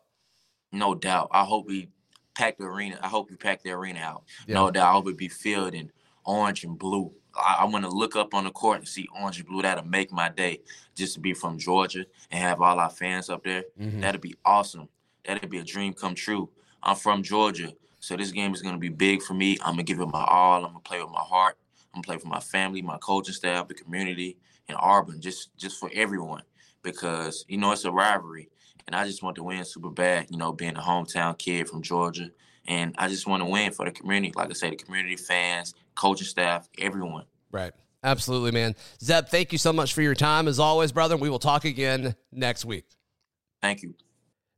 No 0.73 0.95
doubt. 0.95 1.29
I 1.33 1.45
hope 1.45 1.67
we 1.67 1.89
pack 2.35 2.59
the 2.59 2.65
arena. 2.65 2.99
I 3.03 3.09
hope 3.09 3.31
we 3.31 3.37
pack 3.37 3.63
the 3.63 3.71
arena 3.73 4.01
out. 4.01 4.25
Yeah. 4.47 4.55
No 4.55 4.71
doubt. 4.71 4.89
I 4.89 4.93
hope 4.93 5.09
it 5.09 5.17
be 5.17 5.29
filled 5.29 5.75
in 5.75 5.91
orange 6.25 6.65
and 6.65 6.79
blue. 6.79 7.13
I, 7.35 7.59
I 7.61 7.65
want 7.65 7.85
to 7.85 7.91
look 7.91 8.17
up 8.17 8.35
on 8.35 8.45
the 8.45 8.51
court 8.51 8.79
and 8.79 8.89
see 8.89 9.09
orange 9.21 9.39
and 9.39 9.49
blue. 9.49 9.63
That'll 9.63 9.85
make 9.85 10.13
my 10.13 10.29
day. 10.29 10.61
Just 10.95 11.15
to 11.15 11.21
be 11.21 11.35
from 11.35 11.59
Georgia 11.59 12.05
and 12.31 12.43
have 12.43 12.61
all 12.61 12.79
our 12.79 12.91
fans 12.91 13.29
up 13.31 13.43
there. 13.45 13.65
Mhm. 13.81 14.01
That'd 14.01 14.21
be 14.21 14.37
awesome. 14.45 14.89
That'd 15.25 15.51
be 15.51 15.59
a 15.59 15.65
dream 15.65 15.93
come 15.93 16.15
true. 16.15 16.51
I'm 16.83 16.97
from 16.97 17.23
Georgia, 17.23 17.75
so 18.01 18.17
this 18.17 18.31
game 18.33 18.55
is 18.55 18.63
gonna 18.63 18.79
be 18.79 18.89
big 18.89 19.23
for 19.23 19.35
me. 19.35 19.59
I'm 19.63 19.73
gonna 19.73 19.83
give 19.83 20.01
it 20.01 20.07
my 20.07 20.25
all. 20.25 20.65
I'm 20.65 20.71
gonna 20.73 20.81
play 20.81 21.01
with 21.03 21.11
my 21.13 21.21
heart. 21.21 21.59
I'm 21.93 22.01
gonna 22.01 22.05
play 22.07 22.19
for 22.19 22.29
my 22.29 22.41
family, 22.41 22.81
my 22.81 22.97
coaching 22.99 23.35
staff, 23.35 23.69
the 23.69 23.75
community, 23.75 24.39
and 24.69 24.79
Auburn, 24.81 25.21
just 25.21 25.55
just 25.57 25.79
for 25.79 25.91
everyone. 25.95 26.43
Because 26.83 27.45
you 27.49 27.59
know 27.59 27.73
it's 27.73 27.85
a 27.85 27.93
rivalry, 27.93 28.49
and 28.91 28.97
I 28.97 29.07
just 29.07 29.23
want 29.23 29.37
to 29.37 29.45
win 29.45 29.65
super 29.65 29.89
bad. 29.89 30.27
You 30.31 30.37
know, 30.37 30.53
being 30.53 30.77
a 30.77 30.81
hometown 30.81 31.39
kid 31.39 31.69
from 31.69 31.81
Georgia, 31.81 32.29
and 32.67 32.93
I 32.99 33.07
just 33.09 33.25
want 33.25 33.41
to 33.41 33.49
win 33.49 33.71
for 33.71 33.85
the 33.85 33.93
community. 33.93 34.33
Like 34.35 34.51
I 34.51 34.53
say, 34.53 34.71
the 34.71 34.77
community, 34.77 35.15
fans, 35.15 35.75
coaching 35.95 36.27
staff, 36.27 36.69
everyone. 36.77 37.25
Right. 37.53 37.73
Absolutely, 38.03 38.51
man. 38.51 38.75
Zep, 39.01 39.29
thank 39.29 39.53
you 39.53 39.59
so 39.59 39.73
much 39.73 39.95
for 39.95 40.03
your 40.03 40.15
time 40.15 40.49
as 40.49 40.59
always, 40.59 40.91
brother. 40.91 41.17
We 41.17 41.31
will 41.31 41.39
talk 41.39 41.65
again 41.65 42.17
next 42.33 42.65
week. 42.65 42.87
Thank 43.63 43.83
you. 43.83 43.95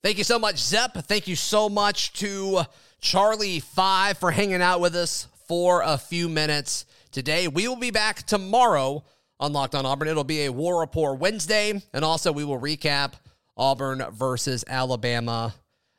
Thank 0.03 0.17
you 0.17 0.25
so 0.25 0.39
much, 0.39 0.59
Zep. 0.59 0.95
Thank 0.95 1.29
you 1.29 1.37
so 1.37 1.69
much 1.69 2.15
to 2.15 2.63
Charlie 3.03 3.61
Five 3.61 4.17
for 4.17 4.31
hanging 4.31 4.63
out 4.63 4.81
with 4.81 4.95
us 4.97 5.29
for 5.47 5.83
a 5.83 5.99
few 5.99 6.31
minutes 6.31 6.87
today. 7.11 7.49
We 7.49 7.69
will 7.69 7.77
be 7.77 7.91
back 7.91 8.23
tomorrow 8.23 9.05
on 9.39 9.53
Locked 9.53 9.75
On 9.75 9.85
Auburn. 9.85 10.09
It'll 10.09 10.25
be 10.25 10.45
a 10.45 10.53
War 10.53 10.81
Report 10.81 11.19
Wednesday, 11.19 11.83
and 11.93 12.05
also 12.05 12.33
we 12.33 12.45
will 12.45 12.61
recap 12.61 13.15
Auburn 13.57 14.05
versus 14.13 14.65
Alabama 14.69 15.55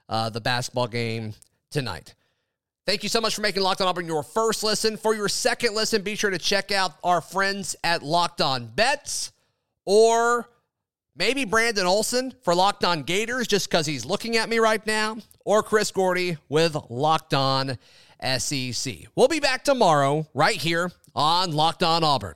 uh, 0.09 0.29
the 0.29 0.41
basketball 0.41 0.87
game 0.87 1.33
tonight. 1.71 2.15
Thank 2.85 3.03
you 3.03 3.09
so 3.09 3.21
much 3.21 3.35
for 3.35 3.41
making 3.41 3.63
Locked 3.63 3.81
On 3.81 3.87
Auburn 3.87 4.05
your 4.05 4.23
first 4.23 4.63
listen. 4.63 4.97
For 4.97 5.15
your 5.15 5.29
second 5.29 5.73
listen, 5.73 6.01
be 6.01 6.15
sure 6.15 6.29
to 6.29 6.37
check 6.37 6.71
out 6.71 6.93
our 7.03 7.21
friends 7.21 7.75
at 7.83 8.03
Locked 8.03 8.41
On 8.41 8.65
Bets 8.67 9.31
or 9.85 10.49
maybe 11.15 11.45
Brandon 11.45 11.85
Olson 11.85 12.33
for 12.43 12.53
Locked 12.53 12.83
On 12.83 13.03
Gators 13.03 13.47
just 13.47 13.69
because 13.69 13.85
he's 13.85 14.05
looking 14.05 14.37
at 14.37 14.49
me 14.49 14.59
right 14.59 14.85
now, 14.85 15.17
or 15.45 15.63
Chris 15.63 15.91
Gordy 15.91 16.37
with 16.49 16.75
Locked 16.89 17.33
On 17.33 17.77
SEC. 18.37 18.93
We'll 19.15 19.27
be 19.27 19.39
back 19.39 19.63
tomorrow 19.63 20.27
right 20.33 20.55
here 20.57 20.91
on 21.15 21.53
Locked 21.53 21.83
On 21.83 22.03
Auburn. 22.03 22.35